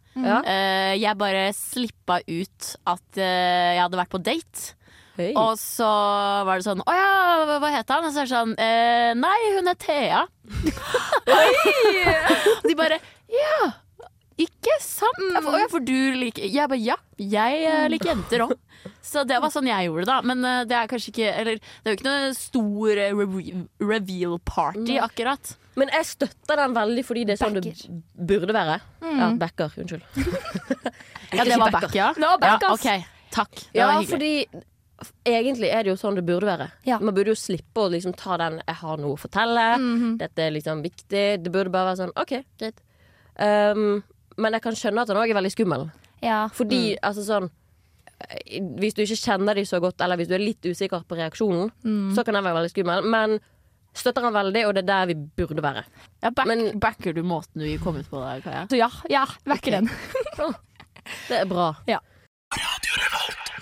Eh, 0.42 0.96
Jeg 0.98 1.14
bare 1.20 1.44
slippa 1.54 2.16
ut 2.26 2.70
at 2.90 3.20
uh, 3.22 3.76
jeg 3.78 3.84
hadde 3.84 4.00
vært 4.00 4.10
på 4.10 4.18
date. 4.26 4.72
Høy. 5.20 5.28
Og 5.38 5.54
så 5.62 5.86
var 6.48 6.58
det 6.58 6.66
sånn 6.66 6.82
Å 6.82 6.96
ja, 6.96 7.12
hva- 7.62 7.70
heter 7.76 7.94
han? 8.00 8.08
Og 8.08 8.16
så 8.16 8.24
er 8.24 8.26
det 8.26 8.34
sånn 8.34 8.56
eh, 8.58 9.12
Nei, 9.20 9.38
hun 9.60 9.70
er 9.70 9.78
Thea. 9.78 10.24
De 12.66 12.74
bare 12.80 12.98
Ja, 13.32 13.70
ikke 14.44 14.76
sant? 14.84 15.22
Jeg 15.22 15.44
For, 15.46 15.68
for 15.76 15.80
du 15.86 15.96
liker 16.20 16.44
Jeg 16.52 16.70
bare 16.72 16.80
ja, 16.82 16.96
jeg 17.18 17.64
eh, 17.70 17.88
liker 17.92 18.12
jenter 18.16 18.44
òg. 18.48 18.54
Så 19.06 19.22
det 19.30 19.38
var 19.42 19.52
sånn 19.54 19.68
jeg 19.70 19.88
gjorde 19.88 20.06
det, 20.06 20.10
da. 20.10 20.22
Men 20.26 20.46
eh, 20.46 20.64
det 20.70 20.78
er 20.78 20.88
kanskje 20.90 21.12
ikke 21.14 21.28
Eller 21.42 21.60
det 21.62 21.86
er 21.86 21.94
jo 21.94 21.98
ikke 22.00 22.10
noe 22.10 22.32
stor 22.38 23.02
eh, 23.04 23.14
re 23.14 23.66
reveal 23.94 24.40
party, 24.46 24.98
akkurat. 25.04 25.54
Men 25.80 25.88
jeg 25.94 26.06
støtter 26.10 26.60
den 26.60 26.74
veldig 26.76 27.04
fordi 27.08 27.24
det 27.30 27.38
er 27.38 27.42
sånn 27.46 27.60
det 27.62 27.76
burde 28.18 28.54
være. 28.58 28.80
Ja, 29.06 29.30
backer. 29.40 29.72
Unnskyld. 29.78 30.04
Ja, 31.32 31.46
det 31.48 31.56
var 31.62 31.72
backer. 31.72 31.88
back, 31.88 31.96
ja. 31.96 32.10
No, 32.20 32.34
ja 32.44 32.58
ass. 32.60 32.74
ok, 32.76 33.06
takk. 33.32 33.54
Det 33.72 33.80
Ja, 33.80 33.86
var 33.88 34.02
hyggelig. 34.02 34.10
fordi 34.12 34.66
egentlig 35.32 35.70
er 35.72 35.86
det 35.86 35.94
jo 35.94 35.98
sånn 36.02 36.18
det 36.20 36.26
burde 36.28 36.46
være. 36.50 36.66
Ja. 36.86 36.98
Man 37.00 37.16
burde 37.16 37.32
jo 37.32 37.38
slippe 37.40 37.86
å 37.86 37.90
liksom 37.94 38.12
ta 38.20 38.36
den 38.38 38.60
'jeg 38.68 38.76
har 38.82 38.98
noe 38.98 39.16
å 39.16 39.20
fortelle', 39.22 39.78
Mhm. 39.80 40.18
dette 40.20 40.40
er 40.44 40.52
liksom 40.52 40.82
viktig. 40.84 41.44
Det 41.44 41.52
burde 41.52 41.72
bare 41.72 41.96
være 41.96 42.02
sånn 42.04 42.12
'OK, 42.18 42.44
greit'. 42.60 42.84
Um, 43.40 44.04
men 44.42 44.58
jeg 44.58 44.64
kan 44.66 44.76
skjønne 44.78 45.04
at 45.06 45.12
han 45.14 45.20
òg 45.22 45.30
er 45.32 45.38
veldig 45.40 45.54
skummel. 45.54 45.88
Ja. 46.26 46.44
Fordi 46.54 46.82
altså 47.02 47.24
sånn 47.26 47.48
eh, 48.28 48.60
Hvis 48.82 48.94
du 48.98 49.02
ikke 49.06 49.18
kjenner 49.22 49.58
dem 49.58 49.66
så 49.66 49.80
godt, 49.82 50.02
eller 50.06 50.20
hvis 50.20 50.30
du 50.30 50.36
er 50.38 50.44
litt 50.44 50.66
usikker 50.68 51.06
på 51.10 51.18
reaksjonen, 51.18 51.72
så 52.16 52.24
kan 52.26 52.38
den 52.38 52.46
være 52.46 52.60
veldig 52.60 52.74
skummel. 52.76 53.08
Men 53.10 53.40
støtter 53.98 54.24
han 54.24 54.34
veldig, 54.36 54.62
og 54.68 54.76
det 54.78 54.84
er 54.86 54.90
der 54.92 55.10
vi 55.10 55.16
burde 55.42 55.64
være. 55.66 55.82
Ja, 56.24 56.30
back, 56.32 56.48
Men- 56.48 56.80
backer 56.80 57.14
du 57.18 57.24
måten 57.28 57.60
du 57.66 57.72
kom 57.84 57.98
ut 58.00 58.08
på 58.10 58.22
der, 58.24 58.42
Kaja? 58.46 58.66
Så 58.72 58.78
ja, 58.80 58.90
ja, 59.10 59.26
backer 59.46 59.72
den. 59.80 59.90
Det 61.28 61.40
er 61.42 61.46
bra. 61.50 61.72
Ja. 61.90 61.98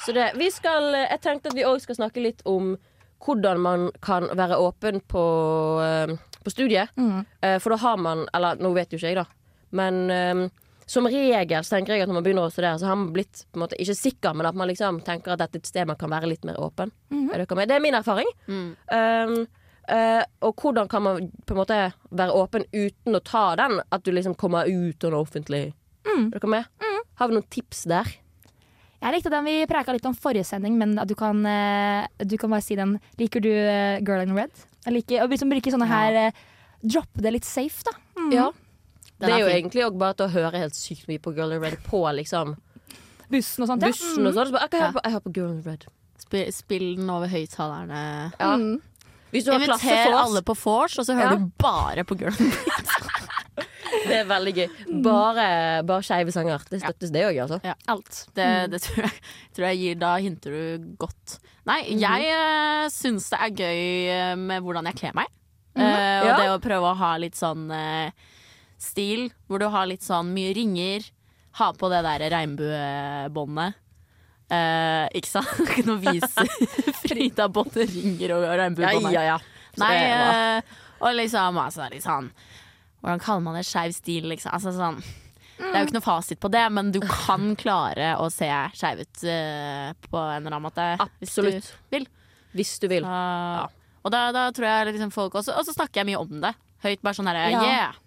Så 0.05 0.12
det, 0.13 0.31
vi 0.36 0.50
skal, 0.51 0.91
jeg 0.93 1.19
tenkte 1.24 1.50
at 1.51 1.55
vi 1.57 1.63
òg 1.67 1.79
skal 1.83 1.95
snakke 1.98 2.21
litt 2.24 2.41
om 2.50 2.74
hvordan 3.25 3.59
man 3.63 3.88
kan 4.05 4.27
være 4.38 4.57
åpen 4.63 5.00
på, 5.12 5.24
eh, 5.83 6.13
på 6.43 6.53
studiet. 6.53 6.91
Mm. 7.00 7.25
Eh, 7.41 7.57
For 7.59 7.74
da 7.75 7.77
har 7.81 7.98
man 7.98 8.25
Eller 8.33 8.55
nå 8.62 8.71
vet 8.75 8.91
jo 8.93 9.00
ikke 9.00 9.07
jeg, 9.12 9.15
da. 9.19 9.25
Men 9.71 10.09
som 10.89 11.05
regel 11.05 11.63
så 11.63 11.75
tenker 11.75 11.93
jeg 11.93 12.03
at 12.03 12.10
når 12.10 12.17
man 12.17 12.25
begynner 12.25 12.48
å 12.48 12.53
studere, 12.53 12.79
så 12.81 12.89
har 12.89 12.98
man 12.98 13.13
blitt 13.13 13.43
på 13.46 13.60
en 13.60 13.63
måte, 13.63 13.77
ikke 13.77 13.98
sikker, 13.98 14.36
men 14.38 14.50
at 14.50 14.58
man 14.58 14.69
liksom 14.72 15.03
tenker 15.05 15.36
at 15.36 15.43
dette 15.43 15.60
er 15.60 15.63
et 15.63 15.69
sted 15.69 15.89
man 15.89 16.00
kan 16.00 16.10
være 16.10 16.31
litt 16.31 16.48
mer 16.50 16.58
åpen. 16.62 16.91
Dere 17.10 17.46
med? 17.53 17.69
Det 17.69 17.77
er 17.77 17.84
min 17.84 17.98
erfaring. 18.00 18.29
Mm. 18.50 18.69
Um, 18.89 19.39
Uh, 19.89 20.22
og 20.46 20.62
hvordan 20.62 20.86
kan 20.86 21.01
man 21.01 21.29
på 21.50 21.55
en 21.55 21.58
måte 21.58 21.77
være 22.13 22.34
åpen 22.38 22.65
uten 22.69 23.17
å 23.17 23.22
ta 23.25 23.55
den 23.58 23.79
at 23.81 24.03
du 24.05 24.12
liksom 24.13 24.36
kommer 24.38 24.69
ut 24.69 25.05
og 25.08 25.13
noe 25.15 25.25
offentlig? 25.25 25.63
Mm. 26.05 26.27
Er 26.27 26.36
dere 26.36 26.51
med? 26.53 26.67
Har 27.17 27.29
vi 27.29 27.36
noen 27.36 27.48
tips 27.50 27.88
der? 27.89 28.12
Jeg 29.00 29.15
likte 29.15 29.31
den 29.34 29.48
vi 29.48 29.55
preika 29.67 29.96
litt 29.96 30.05
om 30.05 30.13
forrige 30.13 30.46
sending, 30.46 30.77
men 30.77 30.93
at 31.01 31.10
du 31.10 31.15
kan, 31.17 31.41
eh, 31.48 32.05
du 32.22 32.38
kan 32.38 32.51
bare 32.53 32.63
si 32.63 32.77
den. 32.77 32.98
Liker 33.17 33.41
du 33.41 33.50
eh, 33.50 33.98
Girl 34.05 34.27
in 34.27 34.36
Red? 34.38 34.53
Jeg 34.86 34.93
liker, 34.93 35.24
og 35.24 35.34
liksom 35.34 35.51
bruke 35.51 35.74
sånne 35.74 35.89
her 35.89 36.22
Droppe 36.79 37.19
det 37.19 37.34
litt 37.36 37.48
safe, 37.48 37.81
da. 37.84 37.91
Mm. 38.15 38.29
Ja. 38.31 38.46
Den 39.19 39.27
det 39.27 39.29
er 39.29 39.35
er 39.35 39.39
jo 39.43 39.47
fin. 39.49 39.57
egentlig 39.63 39.85
òg 39.85 39.97
bare 39.99 40.13
til 40.19 40.25
å 40.27 40.33
høre 40.33 40.59
helt 40.63 40.75
sykt 40.79 41.07
mye 41.11 41.19
på 41.19 41.33
Girl 41.35 41.51
in 41.57 41.61
Red 41.61 41.77
på 41.83 42.03
liksom 42.15 42.55
Bussen 43.29 43.63
og 43.63 43.67
sånt. 43.69 43.81
Ja. 43.83 43.89
bussen 43.91 44.25
og 44.25 44.33
sånt. 44.33 44.47
Så 44.49 44.53
bare, 44.55 44.65
«Ok, 44.65 44.71
jeg, 44.73 44.79
Ja. 44.79 44.85
hører 44.88 44.93
på, 44.95 45.01
jeg 45.03 45.11
hører 45.13 45.25
på 45.27 45.33
Girl 45.35 45.51
in 45.51 45.61
Red. 45.65 45.83
Spill, 46.17 46.51
spill 46.53 46.95
den 46.97 47.09
over 47.13 47.27
høyttalerne. 47.27 47.99
Ja. 48.39 48.55
Mm. 48.57 48.81
Hvis 49.31 49.45
du 49.45 49.51
har 49.51 49.59
Inviter 49.59 49.77
klasse 49.77 50.15
alle 50.23 50.41
på 50.41 50.55
vors, 50.57 50.97
og 50.97 51.05
så 51.05 51.13
hører 51.13 51.31
Ja. 51.31 51.35
du 51.38 51.51
bare 51.61 52.03
på 52.03 52.17
Girl. 52.17 52.33
in 52.39 52.49
Red. 52.49 52.95
Det 54.07 54.15
er 54.21 54.25
veldig 54.29 54.53
gøy. 54.55 54.67
Bare, 55.03 55.83
bare 55.83 56.01
skeive 56.05 56.31
sanger. 56.31 56.61
Det 56.69 56.79
støttes, 56.81 57.11
det 57.11 57.23
òg, 57.25 57.38
altså. 57.43 57.59
Ja. 57.65 57.73
Alt. 57.88 58.19
Det, 58.38 58.45
det 58.71 58.81
tror, 58.85 59.03
jeg, 59.03 59.11
tror 59.57 59.65
jeg 59.67 59.77
gir 59.81 59.95
Da 59.99 60.11
hinter 60.21 60.51
du 60.55 60.95
godt. 61.01 61.39
Nei, 61.65 61.79
jeg 61.99 62.29
uh, 62.33 62.85
syns 62.93 63.29
det 63.33 63.39
er 63.45 63.49
gøy 63.49 63.81
eh, 64.13 64.35
med 64.39 64.61
hvordan 64.65 64.85
jeg 64.89 64.95
kler 65.01 65.13
meg. 65.17 65.27
Eh, 65.75 65.83
og 66.21 66.27
Ja. 66.29 66.38
det 66.38 66.47
å 66.53 66.59
prøve 66.63 66.91
å 66.93 66.95
ha 66.97 67.11
litt 67.21 67.35
sånn 67.38 67.69
eh, 67.71 68.11
stil, 68.81 69.29
hvor 69.48 69.62
du 69.62 69.67
har 69.71 69.88
litt 69.89 70.05
sånn 70.05 70.31
mye 70.36 70.53
ringer. 70.55 71.05
Ha 71.59 71.71
på 71.75 71.89
det 71.91 72.01
der 72.05 72.25
regnbuebåndet. 72.31 73.77
Eh, 74.50 75.05
ikke 75.19 75.29
sant? 75.29 75.74
Nå 75.86 76.00
viser 76.01 76.48
Frida 77.03 77.45
både 77.53 77.86
ringer 77.86 78.31
og 78.33 78.45
Ja, 78.48 78.55
regnbuebånd. 78.63 79.12
ja, 79.13 79.25
ja. 79.27 79.39
Så 79.75 79.83
Nei, 79.83 79.98
eh, 80.09 80.77
og 81.05 81.13
liksom 81.13 81.59
altså, 81.62 81.86
litt 81.93 82.01
sånn 82.01 82.31
Hvordan 83.03 83.21
kaller 83.21 83.43
man 83.45 83.59
det? 83.59 83.62
Skeiv 83.69 83.93
stil, 83.95 84.25
liksom. 84.31 84.51
Altså, 84.57 84.74
sånn. 84.75 84.98
Det 85.59 85.69
er 85.69 85.83
jo 85.83 85.88
ikke 85.88 85.95
noe 86.00 86.03
fasit 86.03 86.39
på 86.41 86.50
det, 86.51 86.63
men 86.75 86.89
du 86.95 86.98
kan 87.05 87.53
klare 87.59 88.13
å 88.19 88.25
se 88.33 88.48
skeiv 88.75 89.05
ut 89.05 89.21
uh, 89.27 89.91
på 90.07 90.19
en 90.19 90.41
eller 90.41 90.55
annen 90.55 90.65
måte. 90.65 90.88
hvis 91.21 91.36
du 91.36 91.41
Absolutt. 91.45 91.69
vil. 91.93 92.07
Hvis 92.55 92.74
du 92.81 92.89
vil. 92.91 93.07
Da, 93.07 93.67
Og 94.03 94.12
da, 94.12 94.25
da 94.36 94.50
tror 94.55 94.67
jeg 94.67 94.89
liksom 94.89 95.12
folk 95.13 95.36
også 95.38 95.53
Og 95.53 95.67
så 95.67 95.75
snakker 95.75 96.01
jeg 96.01 96.09
mye 96.09 96.19
om 96.24 96.39
det. 96.43 96.53
Høyt, 96.83 97.03
bare 97.05 97.15
sånn 97.15 97.29
herre 97.29 97.51
Ja. 97.53 97.63
Yeah! 97.63 98.00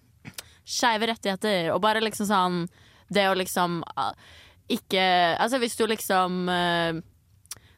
Skeive 0.63 1.09
rettigheter. 1.09 1.71
Og 1.73 1.81
bare 1.83 2.03
liksom 2.03 2.29
sånn 2.29 2.59
Det 3.13 3.25
å 3.29 3.35
liksom 3.37 3.81
ah, 3.99 4.13
ikke 4.71 5.03
Altså 5.43 5.59
hvis 5.61 5.75
du 5.75 5.83
liksom 5.89 6.47
eh, 6.51 7.01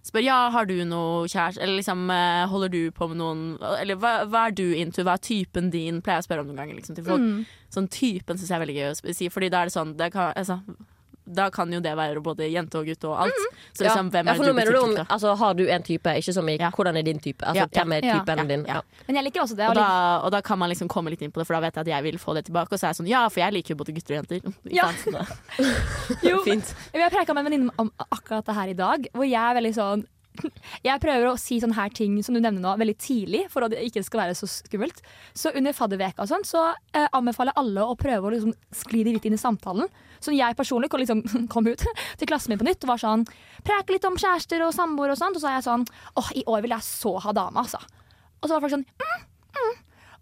spør 0.06 0.22
ja, 0.22 0.38
har 0.54 0.68
du 0.70 0.76
noe 0.86 1.26
kjæreste, 1.26 1.64
eller 1.64 1.80
liksom 1.80 2.10
eh, 2.14 2.44
holder 2.52 2.74
du 2.74 2.82
på 2.94 3.08
med 3.10 3.20
noen 3.22 3.46
Eller 3.80 3.98
hva, 3.98 4.20
hva 4.30 4.48
er 4.48 4.58
du 4.58 4.68
into, 4.78 5.06
hva 5.06 5.18
er 5.18 5.26
typen 5.26 5.72
din, 5.74 6.02
pleier 6.06 6.20
jeg 6.22 6.26
å 6.26 6.28
spørre 6.28 6.46
om 6.46 6.52
noen 6.52 6.62
ganger 6.62 6.78
liksom, 6.78 6.98
til 6.98 7.08
folk. 7.08 7.24
Mm. 7.24 7.72
Sånn 7.74 7.90
typen 7.92 8.38
syns 8.38 8.52
jeg 8.52 8.58
er 8.60 8.66
veldig 8.66 8.78
gøy 8.78 8.92
å 8.92 9.16
si, 9.18 9.32
Fordi 9.34 9.50
da 9.54 9.64
er 9.64 9.72
det 9.72 9.76
sånn 9.76 9.96
det 9.98 10.12
kan, 10.14 10.36
altså, 10.38 10.60
Da 11.26 11.50
kan 11.50 11.72
jo 11.74 11.80
det 11.82 11.96
være 11.98 12.22
både 12.22 12.46
jente 12.52 12.78
og 12.78 12.86
gutt 12.86 13.04
og 13.10 13.16
alt. 13.26 13.40
Så 13.74 13.84
liksom, 13.88 14.12
hvem 14.14 14.28
ja, 14.30 14.34
er 14.34 14.38
for 14.38 14.46
du 14.46 14.52
nå 14.52 14.56
mener 14.60 14.72
du 14.72 14.80
om 14.80 14.94
altså, 15.08 15.36
Har 15.36 15.54
du 15.58 15.64
en 15.68 15.84
type, 15.84 16.06
ikke 16.22 16.34
som 16.34 16.50
i 16.50 16.58
Ja. 16.60 16.70
hvordan 16.72 16.98
er 16.98 17.04
din 17.04 17.20
type? 17.20 17.42
Altså 17.42 17.66
Ja. 17.66 17.68
hvem 17.84 17.94
er 17.98 18.02
typen 18.02 18.38
Ja. 18.38 18.44
din? 18.46 18.66
Ja. 18.68 18.74
Ja. 18.76 18.82
Men 19.08 19.16
jeg 19.16 19.24
liker 19.26 19.42
også 19.42 19.56
det. 19.56 19.68
Og 19.70 19.76
da, 19.76 20.22
og 20.24 20.32
da 20.32 20.42
kan 20.42 20.60
man 20.60 20.70
liksom 20.70 20.88
komme 20.88 21.10
litt 21.10 21.22
inn 21.22 21.32
på 21.32 21.42
det, 21.42 21.48
for 21.48 21.56
da 21.56 21.62
vet 21.62 21.76
jeg 21.76 21.82
at 21.82 21.88
jeg 21.88 22.04
vil 22.04 22.18
få 22.20 22.36
det 22.36 22.46
tilbake. 22.46 22.72
Og 22.72 22.80
så 22.80 22.86
er 22.86 22.94
jeg 22.94 23.02
sånn, 23.02 23.10
ja, 23.10 23.28
for 23.30 23.40
jeg 23.42 23.54
liker 23.54 23.76
jo 23.76 23.84
både 23.84 23.94
gutter 23.96 24.20
og 24.20 24.28
jenter. 24.28 24.54
Ja. 24.70 24.92
Jo, 26.24 26.44
Fint. 26.44 26.74
Vi 26.94 27.02
har 27.02 27.10
preka 27.10 27.34
med 27.34 27.46
en 27.46 27.52
venninne 27.52 27.72
om 27.78 27.92
akkurat 28.12 28.46
det 28.46 28.56
her 28.56 28.68
i 28.70 28.74
dag, 28.74 29.08
hvor 29.14 29.26
jeg 29.26 29.42
er 29.42 29.56
veldig 29.62 29.74
sånn 29.74 30.06
jeg 30.84 31.00
prøver 31.00 31.30
å 31.30 31.38
si 31.40 31.60
sånne 31.62 31.78
her 31.78 31.90
ting 31.96 32.18
som 32.26 32.36
du 32.36 32.42
nevner 32.44 32.60
nå, 32.64 32.74
veldig 32.82 32.96
tidlig, 33.00 33.46
for 33.52 33.66
at 33.66 33.72
det 33.72 33.84
ikke 33.88 34.04
skal 34.06 34.26
være 34.26 34.36
så 34.38 34.50
skummelt. 34.52 35.02
Så 35.38 35.54
under 35.56 35.76
fadderveka 35.76 36.26
og 36.26 36.28
sånn, 36.32 36.44
så 36.48 36.74
eh, 36.94 37.08
anbefaler 37.16 37.56
alle 37.56 37.86
å 37.86 37.96
prøve 38.00 38.28
å 38.28 38.34
liksom 38.34 38.56
skli 38.76 39.04
det 39.08 39.16
litt 39.18 39.30
inn 39.30 39.38
i 39.38 39.42
samtalen. 39.42 39.88
Så 40.26 40.34
jeg 40.36 40.58
personlig 40.58 40.90
kom, 40.92 41.04
liksom, 41.04 41.24
kom 41.54 41.70
ut 41.70 41.86
til 42.20 42.30
klassen 42.30 42.54
min 42.54 42.62
på 42.62 42.68
nytt 42.68 42.84
og 42.86 42.96
var 42.96 43.02
sånn 43.02 43.26
Preke 43.66 43.96
litt 43.96 44.06
om 44.10 44.18
kjærester 44.20 44.66
og 44.66 44.76
samboere 44.76 45.16
og 45.16 45.22
sånt. 45.22 45.38
Og 45.38 45.44
så 45.44 45.52
er 45.52 45.60
jeg 45.60 45.70
sånn 45.70 45.88
Åh, 46.22 46.36
i 46.42 46.46
år 46.50 46.66
vil 46.66 46.76
jeg 46.76 46.88
så 46.88 47.16
ha 47.24 47.36
dame, 47.36 47.66
altså. 47.66 47.82
Og 48.42 48.48
så 48.48 48.56
var 48.56 48.66
folk 48.66 48.76
sånn 48.76 48.86
mm, 48.86 49.26
mm. 49.58 49.76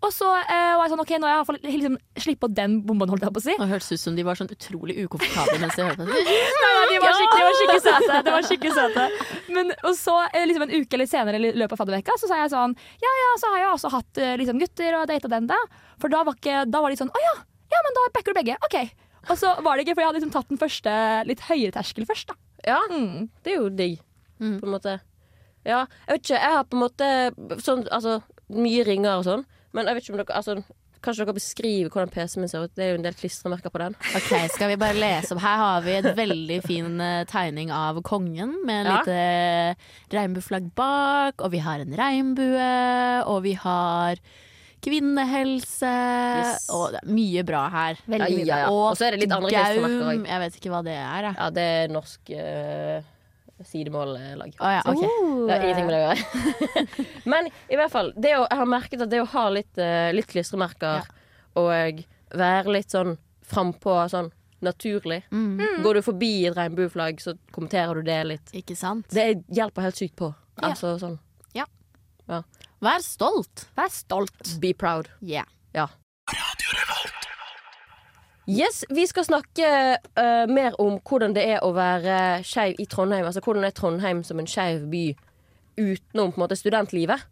Og 0.03 0.11
så 0.11 0.27
eh, 0.35 0.73
var 0.75 0.83
jeg 0.83 0.91
sånn 0.91 1.01
OK, 1.03 1.11
nå 1.21 1.27
har 1.29 1.37
jeg 1.47 1.59
liksom 1.63 1.93
sluppet 2.25 2.55
den 2.57 2.73
bomben, 2.83 3.11
holdt 3.11 3.23
jeg 3.23 3.35
på 3.35 3.39
å 3.39 3.43
si. 3.45 3.53
Det 3.55 3.67
hørtes 3.69 3.93
ut 3.95 4.01
som 4.01 4.17
de 4.17 4.25
var 4.27 4.35
sånn 4.39 4.51
utrolig 4.51 4.97
ukomfortable 5.05 5.61
mens 5.61 5.77
de 5.79 5.85
hørte 5.87 6.07
det. 6.09 6.23
Nei, 6.63 6.71
de 6.89 6.97
var 6.99 7.15
skikkelig, 7.19 7.45
var 7.45 7.55
skikkelig 7.59 7.83
søte. 7.85 8.17
De 8.25 8.33
var 8.35 8.47
skikkelig 8.49 8.73
søte. 8.75 9.05
Men, 9.55 9.71
og 9.79 9.95
så 9.95 10.17
eh, 10.25 10.43
liksom 10.49 10.67
en 10.67 10.75
uke 10.75 10.99
eller 10.99 11.07
senere 11.07 11.39
i 11.39 11.53
løpet 11.53 11.77
av 11.77 11.83
fadderveka 11.85 12.17
så 12.19 12.27
sa 12.27 12.41
jeg 12.41 12.51
sånn 12.51 12.75
Ja, 13.03 13.15
ja, 13.21 13.31
så 13.39 13.53
har 13.53 13.63
jeg 13.63 13.71
også 13.77 13.93
hatt 13.95 14.19
eh, 14.19 14.35
liksom, 14.43 14.59
gutter 14.59 14.99
og 14.99 15.07
data 15.13 15.31
den 15.37 15.47
da. 15.53 15.61
For 16.03 16.11
da 16.11 16.25
var, 16.27 16.35
ikke, 16.35 16.65
da 16.67 16.83
var 16.83 16.91
de 16.91 16.99
sånn 16.99 17.13
Å 17.13 17.23
ja, 17.23 17.33
ja, 17.71 17.81
men 17.87 17.95
da 17.95 18.05
backer 18.17 18.35
du 18.35 18.41
begge. 18.41 18.59
OK. 18.67 18.77
Og 19.29 19.37
så 19.39 19.53
var 19.63 19.77
det 19.77 19.85
ikke, 19.87 19.95
for 19.95 20.01
jeg 20.03 20.09
hadde 20.11 20.19
liksom 20.19 20.33
tatt 20.35 20.49
den 20.49 20.57
første 20.61 20.93
litt 21.29 21.39
høyere 21.47 21.71
terskel 21.71 22.05
først, 22.09 22.27
da. 22.27 22.35
Ja, 22.67 22.79
Mm. 22.89 23.29
det 23.43 23.53
er 23.53 23.57
jo 23.61 23.69
digg, 23.69 23.99
Mm. 24.39 24.59
på 24.59 24.63
en 24.67 24.73
måte. 24.73 24.99
Ja, 25.65 25.85
jeg 26.07 26.17
vet 26.17 26.23
ikke, 26.23 26.39
jeg 26.41 26.53
har 26.57 26.63
på 26.63 26.75
en 26.75 26.83
måte 26.83 27.59
sånn, 27.63 27.87
altså, 27.91 28.21
mye 28.49 28.83
ringer 28.85 29.17
og 29.17 29.23
sånn, 29.25 29.45
men 29.73 29.85
jeg 29.85 29.95
vet 29.95 30.03
ikke 30.03 30.13
om 30.19 30.25
dere 30.25 30.35
altså, 30.35 30.63
Kanskje 31.03 31.25
dere 31.25 31.33
beskriver 31.35 31.89
hvordan 31.91 32.09
PC-en 32.13 32.39
min 32.39 32.47
ser 32.47 32.63
ut? 32.63 32.71
Det 32.75 32.83
er 32.85 32.89
jo 32.93 32.95
en 32.95 33.01
del 33.03 33.13
klistremerker 33.13 33.69
på 33.69 33.77
den. 33.77 33.93
Ok, 34.15 34.29
Skal 34.53 34.69
vi 34.69 34.77
bare 34.77 34.93
lese 34.95 35.33
opp? 35.35 35.41
Her 35.41 35.57
har 35.59 35.81
vi 35.81 35.91
et 35.97 36.15
veldig 36.15 36.63
fin 36.63 37.01
eh, 37.01 37.25
tegning 37.25 37.69
av 37.75 38.01
kongen 38.03 38.53
med 38.65 38.85
Ja. 38.87 38.99
lite 39.01 39.11
eh, 39.11 39.75
regnbueflagg 40.13 40.73
bak. 40.73 41.41
Og 41.43 41.51
vi 41.51 41.57
har 41.59 41.81
en 41.81 41.91
regnbue, 41.93 43.25
og 43.27 43.43
vi 43.43 43.51
har 43.51 44.15
kvinnehelse. 44.83 45.93
Yes. 46.43 46.67
Og 46.73 46.93
det 46.93 47.01
er 47.01 47.09
mye 47.15 47.43
bra 47.47 47.63
her. 47.73 48.03
Veldig 48.05 48.29
mye. 48.37 48.45
Ja, 48.45 48.51
ja, 48.51 48.59
ja. 48.65 48.69
Og 48.73 48.99
så 48.99 49.07
er 49.07 49.15
det 49.15 49.23
litt 49.23 49.35
andre 49.35 49.51
Gaum. 49.53 50.27
Jeg 50.29 50.43
vet 50.43 50.59
ikke 50.59 50.73
hva 50.73 50.83
det 50.85 50.95
er. 50.99 51.29
jeg. 51.29 51.37
Ja, 51.39 51.49
det 51.55 51.65
er 51.77 51.93
norsk 51.93 52.33
uh, 52.37 53.09
sidemållag. 53.71 54.55
Oh, 54.59 54.71
ja, 54.75 54.83
okay. 54.85 55.09
uh. 55.09 55.41
Det 55.47 55.55
har 55.55 55.65
ingenting 55.67 55.89
med 55.89 55.95
det 55.95 56.01
å 56.01 56.05
gjøre. 56.05 57.07
Men 57.35 57.51
i 57.51 57.79
hvert 57.79 57.95
fall, 57.95 58.13
det 58.15 58.35
å, 58.37 58.45
jeg 58.45 58.61
har 58.61 58.71
merket 58.75 59.07
at 59.07 59.13
det 59.13 59.23
å 59.23 59.31
ha 59.33 59.47
litt, 59.55 59.73
uh, 59.81 60.11
litt 60.15 60.29
klistremerker 60.31 61.11
og 61.59 62.05
være 62.33 62.77
litt 62.79 62.93
sånn 62.93 63.17
frampå 63.47 63.99
sånn 64.09 64.31
naturlig 64.63 65.25
Mm. 65.27 65.83
Går 65.83 65.97
du 65.97 66.01
forbi 66.05 66.45
et 66.47 66.55
regnbueflagg, 66.55 67.17
så 67.19 67.33
kommenterer 67.51 67.99
du 67.99 68.07
det 68.07 68.21
litt. 68.29 68.53
Ikke 68.55 68.77
sant? 68.79 69.09
Det 69.11 69.43
hjelper 69.51 69.89
helt 69.89 69.99
sykt 69.99 70.15
på. 70.15 70.29
Ja. 70.61 70.69
Altså 70.69 70.95
sånn 71.01 71.17
Vær 72.83 72.99
stolt. 72.99 73.67
Vær 73.77 73.91
stolt. 73.91 74.57
Be 74.59 74.73
proud. 74.75 75.07
Yeah. 75.23 75.47
Ja. 75.75 75.87
Yes, 78.43 78.81
vi 78.91 79.05
skal 79.07 79.23
snakke 79.23 79.67
uh, 80.19 80.49
mer 80.51 80.75
om 80.83 80.97
hvordan 80.99 81.31
det 81.35 81.45
er 81.47 81.61
å 81.63 81.69
være 81.71 82.41
skeiv 82.43 82.81
i 82.83 82.87
Trondheim. 82.91 83.23
Altså 83.23 83.39
hvordan 83.45 83.63
er 83.63 83.71
Trondheim 83.75 84.19
som 84.27 84.41
en 84.41 84.49
skeiv 84.49 84.83
by 84.91 85.05
utenom 85.79 86.33
på 86.33 86.35
en 86.35 86.43
måte 86.43 86.59
studentlivet. 86.59 87.23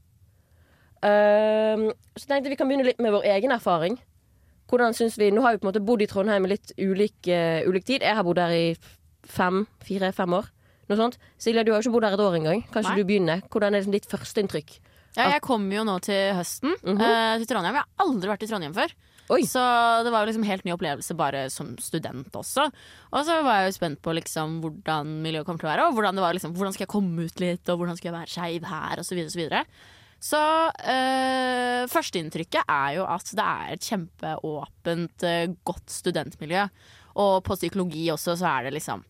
Uh, 1.03 1.91
så 2.15 2.29
tenkte 2.29 2.53
vi 2.53 2.55
kan 2.55 2.71
begynne 2.71 2.87
litt 2.87 3.03
med 3.03 3.11
vår 3.11 3.27
egen 3.33 3.51
erfaring. 3.51 3.99
Hvordan 4.71 4.95
synes 4.95 5.17
vi, 5.19 5.33
Nå 5.35 5.43
har 5.43 5.57
vi 5.57 5.59
på 5.59 5.67
en 5.67 5.73
måte 5.73 5.83
bodd 5.83 6.05
i 6.05 6.07
Trondheim 6.07 6.47
i 6.47 6.53
litt 6.53 6.71
ulik, 6.79 7.17
uh, 7.27 7.59
ulik 7.67 7.89
tid. 7.89 8.07
Jeg 8.07 8.15
har 8.15 8.23
bodd 8.23 8.39
her 8.39 8.55
i 8.55 8.71
fem, 9.27 9.65
fire-fem 9.83 10.39
år. 10.39 10.47
Noe 10.87 10.99
sånt. 10.99 11.19
Silja, 11.35 11.65
du 11.67 11.73
har 11.73 11.81
jo 11.81 11.89
ikke 11.89 11.97
bodd 11.97 12.07
her 12.07 12.15
et 12.15 12.23
år 12.23 12.39
engang. 12.39 12.63
Kanskje 12.71 12.95
Nei. 12.95 13.03
du 13.03 13.11
begynner? 13.11 13.43
Hvordan 13.51 13.75
er 13.75 13.83
liksom 13.83 13.97
ditt 13.99 14.07
førsteinntrykk? 14.07 14.79
Ja, 15.17 15.29
jeg 15.33 15.43
kommer 15.43 15.75
jo 15.75 15.83
nå 15.87 15.99
til 15.99 16.35
høsten 16.37 16.75
mm 16.83 16.97
-hmm. 16.97 17.01
uh, 17.01 17.37
til 17.37 17.47
Trondheim. 17.47 17.75
Jeg 17.75 17.83
har 17.83 18.05
aldri 18.05 18.29
vært 18.29 18.43
i 18.43 18.47
Trondheim 18.47 18.73
før. 18.73 18.93
Oi. 19.31 19.45
Så 19.47 19.61
det 20.03 20.11
var 20.11 20.23
jo 20.23 20.31
liksom 20.31 20.43
helt 20.43 20.65
ny 20.65 20.73
opplevelse 20.73 21.15
bare 21.15 21.45
som 21.49 21.77
student 21.77 22.35
også. 22.35 22.67
Og 23.11 23.25
så 23.25 23.41
var 23.45 23.61
jeg 23.61 23.71
jo 23.71 23.77
spent 23.77 24.01
på 24.01 24.13
liksom 24.13 24.59
hvordan 24.63 25.21
miljøet 25.23 25.45
kommer 25.45 25.59
til 25.59 25.69
å 25.69 25.71
være, 25.71 25.87
og 25.87 25.93
hvordan, 25.93 26.15
det 26.15 26.25
var 26.25 26.33
liksom, 26.33 26.53
hvordan 26.53 26.73
skal 26.73 26.83
jeg 26.83 26.91
komme 26.91 27.23
ut 27.23 27.39
litt, 27.39 27.69
og 27.69 27.77
hvordan 27.77 27.97
skal 27.97 28.11
jeg 28.11 28.19
være 28.19 28.33
skeiv 28.33 28.67
her, 28.67 28.99
og 28.99 29.05
så 29.05 29.15
videre, 29.15 29.31
så 29.31 29.39
videre. 29.39 29.63
Så 30.21 30.39
øh, 30.93 31.87
førsteinntrykket 31.89 32.67
er 32.69 32.89
jo 32.99 33.05
at 33.09 33.31
det 33.33 33.45
er 33.45 33.71
et 33.73 33.87
kjempeåpent, 33.87 35.23
øh, 35.23 35.55
godt 35.65 35.89
studentmiljø. 35.89 36.67
Og 37.19 37.41
på 37.45 37.57
psykologi 37.59 38.07
også 38.13 38.37
så 38.39 38.49
er 38.55 38.67
det 38.67 38.75
liksom 38.79 39.03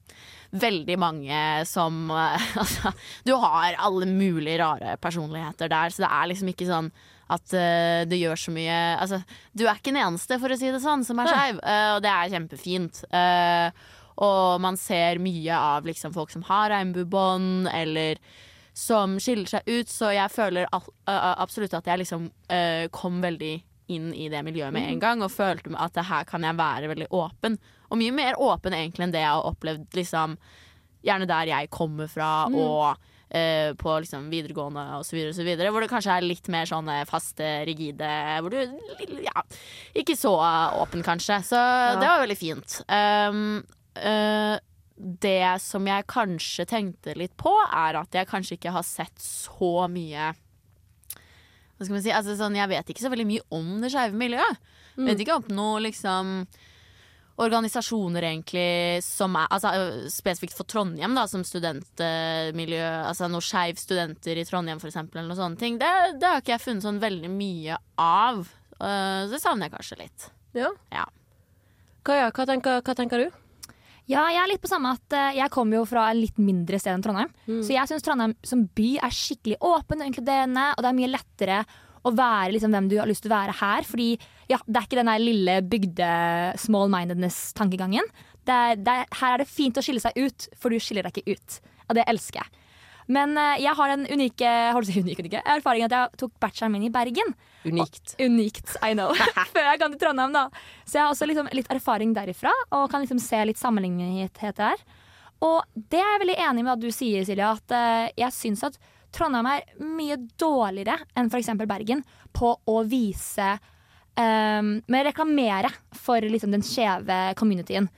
veldig 0.52 0.98
mange 1.00 1.40
som 1.70 2.12
Altså, 2.62 2.92
du 3.24 3.36
har 3.40 3.78
alle 3.80 4.10
mulige 4.10 4.60
rare 4.64 4.98
personligheter 5.02 5.72
der, 5.72 5.90
så 5.90 6.06
det 6.06 6.12
er 6.12 6.32
liksom 6.32 6.52
ikke 6.54 6.70
sånn 6.70 6.92
at 7.32 7.56
uh, 7.56 8.04
det 8.10 8.20
gjør 8.20 8.40
så 8.40 8.54
mye 8.56 8.78
Altså, 9.00 9.22
du 9.56 9.66
er 9.66 9.80
ikke 9.80 9.94
den 9.94 10.04
eneste, 10.04 10.40
for 10.42 10.52
å 10.52 10.60
si 10.60 10.72
det 10.72 10.84
sånn, 10.84 11.06
som 11.08 11.22
er 11.22 11.32
skeiv, 11.32 11.64
uh, 11.64 11.90
og 11.96 12.04
det 12.04 12.12
er 12.12 12.32
kjempefint. 12.36 13.04
Uh, 13.14 13.98
og 14.22 14.62
man 14.62 14.78
ser 14.78 15.22
mye 15.24 15.58
av 15.58 15.88
liksom 15.88 16.14
folk 16.14 16.34
som 16.34 16.44
har 16.50 16.70
regnbuebånd, 16.74 17.70
eller 17.72 18.20
som 18.78 19.18
skiller 19.20 19.50
seg 19.50 19.68
ut, 19.68 19.90
så 19.92 20.12
jeg 20.14 20.32
føler 20.32 20.68
absolutt 20.72 21.74
at 21.76 21.90
jeg 21.90 22.00
liksom 22.04 22.30
kom 22.96 23.18
veldig 23.24 23.56
inn 23.92 24.14
i 24.16 24.30
det 24.32 24.40
miljøet 24.48 24.72
med 24.76 24.88
en 24.88 25.02
gang, 25.02 25.24
og 25.26 25.34
følte 25.34 25.74
at 25.76 25.98
her 26.08 26.28
kan 26.30 26.46
jeg 26.48 26.60
være 26.60 26.92
veldig 26.94 27.10
åpen. 27.18 27.58
Og 27.92 28.00
mye 28.00 28.16
mer 28.16 28.40
åpen 28.40 28.76
egentlig 28.78 29.06
enn 29.08 29.14
det 29.14 29.24
jeg 29.24 29.34
har 29.34 29.48
opplevd 29.52 29.98
liksom, 30.00 30.38
gjerne 31.06 31.28
der 31.30 31.52
jeg 31.52 31.74
kommer 31.74 32.12
fra, 32.12 32.34
og 32.50 33.10
Uh, 33.32 33.72
på 33.80 33.94
liksom, 34.04 34.26
videregående 34.28 34.82
osv., 34.98 35.16
videre 35.40 35.70
hvor 35.72 35.80
det 35.80 35.88
kanskje 35.88 36.18
er 36.20 36.26
litt 36.26 36.50
mer 36.52 36.66
sånn 36.68 36.90
faste, 37.08 37.46
rigide 37.64 38.10
Hvor 38.44 38.52
du 38.52 39.22
ja, 39.24 39.44
ikke 39.96 40.18
så 40.20 40.34
åpen, 40.82 41.00
kanskje. 41.00 41.38
Så 41.48 41.62
det 41.96 42.10
var 42.10 42.20
veldig 42.26 42.36
fint. 42.36 42.76
Um, 42.92 43.62
uh, 43.96 44.60
det 45.00 45.62
som 45.64 45.88
jeg 45.88 46.10
kanskje 46.12 46.66
tenkte 46.70 47.16
litt 47.18 47.34
på, 47.40 47.54
er 47.72 48.02
at 48.02 48.20
jeg 48.20 48.30
kanskje 48.30 48.58
ikke 48.60 48.74
har 48.76 48.84
sett 48.86 49.24
så 49.24 49.88
mye 49.88 50.34
Hva 50.36 51.88
skal 51.88 51.96
man 51.96 52.04
si? 52.04 52.12
Altså, 52.14 52.36
sånn, 52.38 52.60
jeg 52.60 52.70
vet 52.74 52.92
ikke 52.92 53.06
så 53.06 53.14
veldig 53.14 53.30
mye 53.32 53.48
om 53.56 53.78
det 53.82 53.90
skeive 53.96 54.18
miljøet. 54.18 54.60
Vet 55.00 55.24
ikke 55.24 55.40
om 55.40 55.48
noe 55.56 55.80
liksom 55.88 56.44
organisasjoner 57.42 58.28
egentlig 58.30 59.02
som 59.06 59.36
er 59.40 59.50
altså, 59.52 59.74
øh, 59.78 60.10
Spesifikt 60.12 60.56
for 60.58 60.70
Trondheim, 60.70 61.16
da, 61.18 61.28
som 61.30 61.44
studentmiljø. 61.48 62.84
Altså 63.10 63.30
noe 63.32 63.46
skeiv 63.46 63.80
studenter 63.82 64.40
i 64.40 64.46
Trondheim, 64.48 64.82
for 64.82 64.92
eksempel, 64.92 65.22
eller 65.22 65.34
noe 65.34 65.42
sånne 65.42 65.62
ting. 65.62 65.80
Det, 65.82 65.92
det 66.22 66.30
har 66.30 66.44
ikke 66.44 66.56
jeg 66.56 66.66
funnet 66.66 66.88
sånn 66.88 67.02
veldig 67.02 67.32
mye 67.34 67.80
av. 68.02 68.46
Uh, 68.82 69.30
det 69.32 69.42
savner 69.42 69.68
jeg 69.68 69.76
kanskje 69.78 70.00
litt. 70.04 70.32
Ja. 70.58 70.72
Ja. 70.94 71.06
Kaja, 72.08 72.32
hva 72.34 72.48
tenker, 72.50 72.82
hva 72.82 72.98
tenker 72.98 73.26
du? 73.26 73.42
Ja, 74.10 74.26
jeg 74.34 74.42
er 74.42 74.50
litt 74.50 74.64
på 74.64 74.70
samme 74.72 74.96
at 74.98 75.14
eh, 75.16 75.38
jeg 75.38 75.54
kommer 75.54 75.78
jo 75.78 75.86
fra 75.88 76.08
et 76.10 76.18
litt 76.18 76.40
mindre 76.42 76.80
sted 76.82 76.96
enn 76.96 77.04
Trondheim. 77.06 77.30
Mm. 77.46 77.62
Så 77.64 77.76
jeg 77.76 77.88
syns 77.92 78.04
Trondheim 78.04 78.34
som 78.44 78.66
by 78.76 78.90
er 79.06 79.14
skikkelig 79.16 79.60
åpen 79.62 80.02
og 80.02 80.10
inkluderende, 80.10 80.66
og 80.74 80.84
det 80.84 80.90
er 80.90 80.98
mye 80.98 81.12
lettere 81.12 81.60
å 82.02 82.14
være 82.16 82.56
liksom 82.56 82.74
hvem 82.74 82.90
du 82.92 82.98
har 83.00 83.10
lyst 83.10 83.26
til 83.26 83.32
å 83.32 83.38
være 83.38 83.58
her. 83.60 83.88
Fordi 83.88 84.10
ja, 84.52 84.60
det 84.66 84.80
er 84.80 84.88
ikke 84.88 85.02
den 85.02 85.12
der 85.12 85.24
lille 85.24 85.58
bygde 85.68 86.10
small 86.62 86.92
mindedness-tankegangen. 86.94 88.10
Det 88.48 88.62
det 88.82 88.96
er, 89.04 89.12
her 89.22 89.36
er 89.36 89.44
det 89.44 89.52
fint 89.52 89.78
å 89.78 89.86
skille 89.86 90.02
seg 90.04 90.18
ut, 90.18 90.50
for 90.58 90.74
du 90.74 90.82
skiller 90.82 91.08
deg 91.08 91.22
ikke 91.22 91.38
ut. 91.38 91.62
Og 91.90 91.98
det 92.00 92.08
elsker 92.10 92.42
jeg. 92.42 92.62
Men 93.12 93.36
eh, 93.38 93.62
jeg 93.64 93.76
har 93.78 93.94
en 93.94 94.06
unike, 94.08 94.50
si 94.88 95.02
unike 95.02 95.26
at 95.42 95.96
jeg 95.96 96.10
tok 96.20 96.34
bacheloren 96.42 96.76
min 96.76 96.88
i 96.88 96.94
Bergen. 96.94 97.34
Unikt. 97.66 98.16
Unikt, 98.22 98.76
I 98.82 98.94
know. 98.96 99.14
Før 99.54 99.68
jeg 99.68 99.82
kom 99.82 99.94
til 99.96 100.04
Trondheim, 100.06 100.36
da. 100.36 100.48
Så 100.86 101.00
jeg 101.00 101.04
har 101.06 101.14
også 101.14 101.28
liksom 101.30 101.52
litt 101.56 101.70
erfaring 101.74 102.16
derifra, 102.18 102.54
og 102.72 102.90
kan 102.92 103.04
liksom 103.04 103.22
se 103.22 103.42
litt 103.50 103.62
sammenlignighet 103.62 104.62
her. 104.64 104.86
Og 105.42 105.62
det 105.74 106.00
er 106.00 106.16
jeg 106.16 106.24
veldig 106.26 106.40
enig 106.48 106.66
med 106.66 106.74
at 106.76 106.84
du 106.84 106.92
sier, 106.94 107.26
Silja, 107.26 107.56
at 107.58 107.76
eh, 107.76 108.10
jeg 108.22 108.38
syns 108.38 108.66
at 108.70 108.78
Trondheim 109.16 109.50
er 109.52 109.68
mye 109.84 110.18
dårligere 110.40 110.98
enn 111.18 111.32
f.eks. 111.32 111.54
Bergen 111.68 112.04
på 112.36 112.56
å 112.70 112.82
vise 112.88 113.56
um, 114.16 114.72
med 114.86 115.02
å 115.02 115.08
reklamere 115.08 115.72
for 115.98 116.24
liksom, 116.24 116.54
den 116.54 116.64
skjeve 116.66 117.20
communityen. 117.40 117.90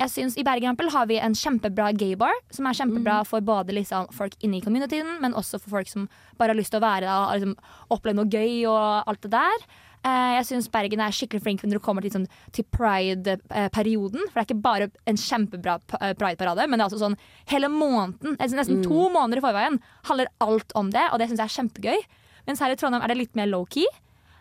Jeg 0.00 0.12
synes 0.14 0.38
I 0.38 0.46
Bergen 0.46 0.78
har 0.94 1.10
vi 1.10 1.18
en 1.18 1.36
kjempebra 1.36 1.90
gaybar, 1.92 2.34
som 2.54 2.66
er 2.66 2.78
kjempebra 2.78 3.20
for 3.28 3.44
både 3.44 3.76
liksom, 3.76 4.10
folk 4.16 4.34
inne 4.40 4.58
i 4.58 4.64
communityen, 4.64 5.18
men 5.22 5.36
også 5.38 5.60
for 5.62 5.78
folk 5.78 5.90
som 5.90 6.08
bare 6.38 6.54
har 6.54 6.58
lyst 6.58 6.74
til 6.74 6.80
å 6.80 6.86
være 6.86 7.06
og 7.10 7.36
liksom, 7.36 7.54
oppleve 7.90 8.18
noe 8.18 8.30
gøy 8.30 8.66
og 8.70 9.10
alt 9.10 9.22
det 9.26 9.34
der. 9.36 9.70
Eh, 10.00 10.34
jeg 10.38 10.46
syns 10.48 10.68
Bergen 10.72 11.02
er 11.04 11.12
skikkelig 11.12 11.42
flink 11.44 11.62
når 11.64 11.76
det 11.76 11.84
kommer 11.84 12.04
til, 12.04 12.12
sånn, 12.14 12.28
til 12.56 12.64
pride-perioden. 12.72 14.22
For 14.30 14.38
det 14.38 14.42
er 14.42 14.48
ikke 14.48 14.62
bare 14.64 14.88
en 15.10 15.20
kjempebra 15.20 15.76
eh, 15.98 16.14
pride-parade, 16.16 16.64
men 16.66 16.78
det 16.78 16.84
er 16.84 16.88
altså 16.88 17.02
sånn 17.02 17.18
hele 17.52 17.68
måneden, 17.72 18.38
altså 18.38 18.56
nesten 18.56 18.80
to 18.86 19.10
måneder 19.12 19.42
i 19.42 19.44
forveien, 19.44 19.80
handler 20.08 20.32
alt 20.46 20.72
om 20.78 20.92
det, 20.94 21.04
og 21.10 21.20
det 21.20 21.28
syns 21.28 21.42
jeg 21.42 21.50
er 21.50 21.56
kjempegøy. 21.58 22.06
Mens 22.48 22.62
her 22.64 22.72
i 22.72 22.78
Trondheim 22.80 23.04
er 23.04 23.12
det 23.12 23.18
litt 23.20 23.36
mer 23.36 23.50
low-key. 23.50 23.84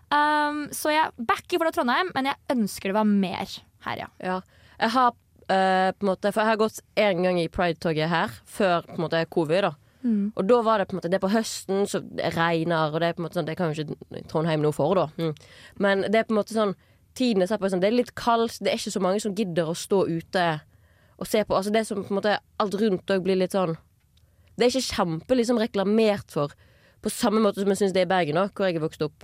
Um, 0.10 0.64
så 0.74 0.94
jeg 0.96 1.28
backer 1.28 1.60
for 1.60 1.68
det 1.68 1.76
Trondheim, 1.76 2.14
men 2.16 2.32
jeg 2.32 2.56
ønsker 2.56 2.90
det 2.90 2.98
var 2.98 3.10
mer 3.10 3.52
her, 3.86 4.06
ja. 4.06 4.08
Ja. 4.24 4.40
Jeg 4.80 4.96
har 4.96 5.12
uh, 5.12 5.92
på 5.92 6.06
en 6.06 6.08
måte 6.08 6.32
For 6.32 6.40
jeg 6.40 6.54
har 6.54 6.60
gått 6.62 6.80
én 6.96 7.22
gang 7.26 7.38
i 7.42 7.50
Pride-toget 7.52 8.10
her, 8.10 8.40
før 8.48 8.88
på 8.88 8.96
en 8.96 9.06
måte 9.10 9.26
covid. 9.28 9.68
da 9.68 9.76
Og 10.40 10.46
da 10.48 10.62
var 10.64 10.80
det 10.80 10.88
på 10.88 10.96
en 10.96 11.02
måte 11.02 11.10
Det 11.12 11.18
er 11.18 11.26
på 11.26 11.34
høsten, 11.34 11.82
så 11.92 12.00
det 12.00 12.32
regner, 12.38 12.94
og 12.94 13.02
det 13.02 13.10
er 13.10 13.18
på 13.18 13.20
en 13.20 13.26
måte 13.28 13.40
sånn 13.40 13.50
Det 13.50 13.58
kan 13.60 13.74
jo 13.74 13.84
ikke 13.84 14.24
Trondheim 14.32 14.64
noe 14.64 14.76
for, 14.76 14.96
da. 14.96 15.10
Mm. 15.20 15.34
Men 15.84 16.06
det 16.08 16.22
er 16.22 16.30
på 16.30 16.36
en 16.36 16.40
måte 16.40 16.56
sånn 16.56 16.76
Tiden 17.20 17.44
er 17.44 17.50
satt 17.52 17.60
på 17.60 17.72
sånn 17.72 17.84
Det 17.84 17.90
er 17.90 17.98
litt 17.98 18.14
kaldt, 18.16 18.62
det 18.64 18.72
er 18.72 18.80
ikke 18.80 18.96
så 18.96 19.04
mange 19.04 19.20
som 19.24 19.36
gidder 19.36 19.68
å 19.68 19.76
stå 19.76 20.06
ute 20.08 20.48
og 21.20 21.28
se 21.28 21.42
på. 21.44 21.56
Altså 21.58 21.74
det 21.76 21.84
som 21.88 22.00
på 22.06 22.14
en 22.14 22.20
måte 22.22 22.38
Alt 22.64 22.78
rundt 22.80 23.12
òg 23.12 23.26
blir 23.26 23.40
litt 23.42 23.58
sånn 23.58 23.76
Det 24.56 24.68
er 24.68 24.72
ikke 24.72 24.96
kjempe 24.96 25.36
liksom 25.36 25.60
reklamert 25.60 26.32
for 26.32 26.56
på 27.04 27.12
samme 27.12 27.40
måte 27.44 27.62
som 27.62 27.72
jeg 27.72 27.80
syns 27.80 27.94
det 27.96 28.02
er 28.02 28.08
i 28.10 28.12
Bergen, 28.12 28.36
da, 28.36 28.50
hvor 28.52 28.68
jeg 28.68 28.76
er 28.76 28.84
vokst 28.84 29.04
opp. 29.06 29.24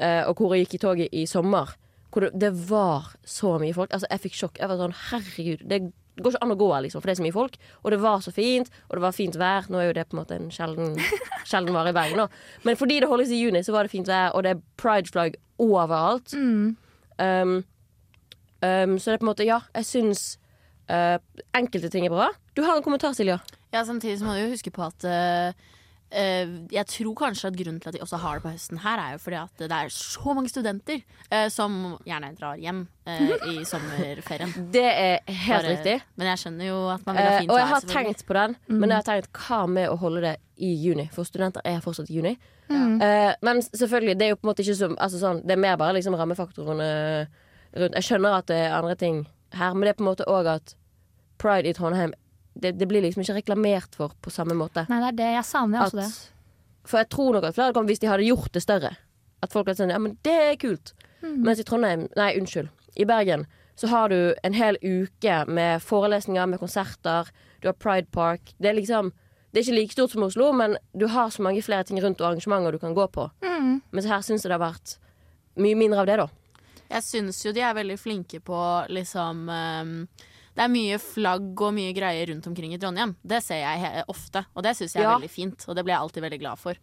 Eh, 0.00 0.22
og 0.24 0.38
hvor 0.40 0.54
jeg 0.54 0.64
gikk 0.64 0.78
i 0.78 0.80
toget 0.80 1.12
i 1.12 1.26
sommer. 1.28 1.74
Hvor 2.08 2.24
det, 2.24 2.30
det 2.40 2.52
var 2.70 3.10
så 3.28 3.58
mye 3.60 3.74
folk. 3.76 3.92
Altså, 3.92 4.08
jeg 4.08 4.22
fikk 4.22 4.38
sjokk. 4.38 4.60
Jeg 4.62 4.70
var 4.70 4.80
sånn, 4.80 4.96
herregud, 5.10 5.66
det 5.68 5.80
går 6.20 6.34
ikke 6.34 6.44
an 6.46 6.54
å 6.54 6.58
gå 6.58 6.68
her, 6.70 6.84
liksom, 6.84 7.02
for 7.02 7.10
det 7.10 7.14
er 7.14 7.20
så 7.20 7.26
mye 7.26 7.34
folk. 7.34 7.56
Og 7.82 7.94
det 7.94 8.00
var 8.02 8.22
så 8.22 8.32
fint, 8.34 8.70
og 8.88 8.96
det 8.96 9.04
var 9.04 9.16
fint 9.16 9.38
vær. 9.40 9.66
Nå 9.72 9.80
er 9.80 9.88
jo 9.88 9.96
det 9.96 10.06
på 10.10 10.16
en 10.16 10.20
måte 10.22 10.38
en 10.38 10.50
sjelden, 10.54 10.94
sjelden 11.50 11.74
vare 11.76 11.90
i 11.90 11.96
Bergen, 11.96 12.22
nå. 12.22 12.28
Men 12.68 12.78
fordi 12.80 13.00
det 13.02 13.10
holdes 13.10 13.34
i 13.34 13.40
juni, 13.42 13.64
så 13.66 13.74
var 13.74 13.86
det 13.86 13.94
fint 13.94 14.10
vær, 14.10 14.30
og 14.34 14.46
det 14.46 14.54
er 14.54 14.62
prideflagg 14.80 15.38
overalt. 15.62 16.34
Um, 16.34 16.64
um, 17.18 18.96
så 18.98 19.10
det 19.10 19.16
er 19.16 19.20
på 19.20 19.26
en 19.26 19.30
måte 19.30 19.46
Ja, 19.46 19.60
jeg 19.74 19.86
syns 19.86 20.24
uh, 20.90 21.18
enkelte 21.54 21.90
ting 21.92 22.06
er 22.06 22.14
bra. 22.14 22.30
Du 22.54 22.62
har 22.62 22.78
en 22.78 22.86
kommentar, 22.86 23.14
Silja. 23.18 23.40
Ja, 23.74 23.82
Samtidig 23.84 24.20
så 24.20 24.28
må 24.28 24.36
du 24.36 24.44
jo 24.44 24.52
huske 24.52 24.70
på 24.70 24.84
at 24.86 25.04
eh, 25.08 25.56
jeg 26.14 26.86
tror 26.86 27.14
kanskje 27.18 27.48
at 27.50 27.56
grunnen 27.58 27.80
til 27.82 27.90
at 27.90 27.96
de 27.96 28.02
også 28.04 28.18
har 28.22 28.38
det 28.38 28.42
på 28.44 28.52
høsten 28.54 28.78
her, 28.84 29.00
er 29.02 29.12
jo 29.16 29.18
fordi 29.24 29.38
at 29.40 29.62
det 29.64 29.70
er 29.72 29.92
så 29.94 30.34
mange 30.36 30.48
studenter 30.52 31.00
eh, 31.30 31.48
som 31.50 31.76
gjerne 32.06 32.30
drar 32.38 32.56
hjem 32.62 32.84
eh, 33.06 33.34
i 33.50 33.64
sommerferien. 33.70 34.52
Det 34.74 34.84
er 34.86 35.18
helt 35.26 35.64
Bare- 35.64 35.72
riktig. 35.74 35.96
Men 36.16 36.30
jeg 36.32 36.42
skjønner 36.44 36.68
jo 36.70 36.78
at 36.94 37.06
man 37.06 37.16
vil 37.18 37.24
ha 37.24 37.30
fint 37.38 37.44
fint 37.44 37.52
og 37.54 37.58
jeg 37.62 37.70
har 37.74 37.86
tenkt 37.90 38.26
på 38.28 38.36
den, 38.38 38.56
men 38.68 38.88
jeg 38.94 38.96
har 39.02 39.08
tenkt 39.10 39.42
hva 39.48 39.60
med 39.66 39.88
å 39.90 39.96
holde 40.00 40.24
det 40.28 40.34
i 40.56 40.70
juni? 40.78 41.08
For 41.12 41.26
studenter 41.26 41.64
er 41.66 41.80
fortsatt 41.82 42.10
i 42.10 42.18
juni. 42.20 42.36
Eh, 42.70 43.32
men 43.42 43.62
selvfølgelig, 43.66 44.14
det 44.18 44.26
er 44.26 44.34
jo 44.34 44.36
på 44.40 44.46
en 44.46 44.52
måte 44.52 44.62
ikke 44.64 44.76
som 44.78 44.94
altså 45.02 45.18
sånn, 45.20 45.42
Det 45.44 45.52
er 45.52 45.60
mer 45.60 45.76
bare 45.76 45.96
liksom 45.98 46.14
rammefaktoren 46.16 46.80
eh, 46.80 47.26
rundt. 47.74 47.96
Jeg 47.98 48.06
skjønner 48.06 48.38
at 48.38 48.46
det 48.48 48.60
er 48.68 48.76
andre 48.78 48.94
ting 48.96 49.24
her, 49.54 49.74
men 49.74 49.82
det 49.88 49.94
er 49.94 49.98
på 49.98 50.04
en 50.06 50.10
måte 50.12 50.28
òg 50.30 50.46
at 50.54 50.76
pride 51.42 51.68
i 51.68 51.74
Trondheim 51.76 52.14
det, 52.54 52.74
det 52.78 52.86
blir 52.88 53.02
liksom 53.02 53.22
ikke 53.24 53.34
reklamert 53.40 53.94
for 53.98 54.14
på 54.22 54.30
samme 54.30 54.54
måte. 54.58 54.86
Nei, 54.90 55.00
det 55.02 55.08
er 55.12 55.18
det. 55.18 55.30
Jeg 55.38 55.44
savner 55.48 55.80
At, 55.82 55.92
også 55.92 55.96
det. 56.02 56.86
for 56.90 56.98
jeg 57.02 57.08
tror 57.10 57.32
nok 57.38 57.44
at 57.48 57.56
flere 57.56 57.72
kommet 57.74 57.90
hvis 57.94 58.02
de 58.04 58.10
hadde 58.12 58.28
gjort 58.28 58.52
det 58.54 58.62
større. 58.62 58.92
At 59.42 59.52
folk 59.52 59.66
hadde 59.68 59.82
sånn 59.82 59.90
Ja, 59.92 59.98
men 60.00 60.16
det 60.24 60.34
er 60.50 60.56
kult. 60.60 60.94
Mens 61.24 61.60
i 61.60 61.64
Trondheim 61.64 62.06
Nei, 62.16 62.34
unnskyld. 62.38 62.68
I 63.00 63.04
Bergen 63.08 63.46
så 63.74 63.88
har 63.90 64.08
du 64.12 64.34
en 64.46 64.54
hel 64.54 64.76
uke 64.86 65.40
med 65.50 65.82
forelesninger, 65.82 66.46
med 66.46 66.60
konserter. 66.62 67.26
Du 67.60 67.66
har 67.66 67.74
Pride 67.74 68.06
Park. 68.14 68.52
Det 68.62 68.70
er 68.70 68.76
liksom 68.78 69.10
Det 69.50 69.60
er 69.60 69.64
ikke 69.66 69.78
like 69.80 69.92
stort 69.96 70.10
som 70.10 70.22
Oslo, 70.26 70.52
men 70.52 70.76
du 70.98 71.06
har 71.10 71.30
så 71.30 71.42
mange 71.42 71.62
flere 71.62 71.84
ting 71.86 71.98
rundt 72.02 72.20
og 72.20 72.26
arrangementer 72.28 72.72
du 72.72 72.78
kan 72.78 72.94
gå 72.94 73.06
på. 73.08 73.28
Mens 73.92 74.06
her 74.06 74.22
syns 74.22 74.42
jeg 74.44 74.50
det 74.50 74.56
har 74.58 74.64
vært 74.72 74.96
mye 75.56 75.74
mindre 75.78 76.00
av 76.02 76.06
det, 76.06 76.16
da. 76.18 76.28
Jeg 76.90 77.02
syns 77.06 77.38
jo 77.44 77.52
de 77.54 77.62
er 77.62 77.74
veldig 77.74 77.96
flinke 77.98 78.40
på 78.42 78.58
liksom 78.90 79.44
ehm, 79.48 79.92
Det 80.54 80.62
er 80.62 80.70
mye 80.70 80.98
flagg 81.02 81.60
og 81.66 81.72
mye 81.74 81.92
greier 81.96 82.28
rundt 82.30 82.46
omkring 82.46 82.72
i 82.74 82.78
Trondheim. 82.78 83.16
Det 83.26 83.40
ser 83.42 83.58
jeg 83.58 84.04
ofte, 84.08 84.44
og 84.54 84.62
det 84.62 84.76
syns 84.78 84.94
jeg 84.94 85.02
er 85.02 85.08
Ja. 85.08 85.16
veldig 85.18 85.30
fint. 85.30 85.64
Og 85.68 85.74
det 85.74 85.84
blir 85.84 85.94
jeg 85.94 86.00
alltid 86.00 86.22
veldig 86.22 86.38
glad 86.40 86.58
for. 86.58 86.74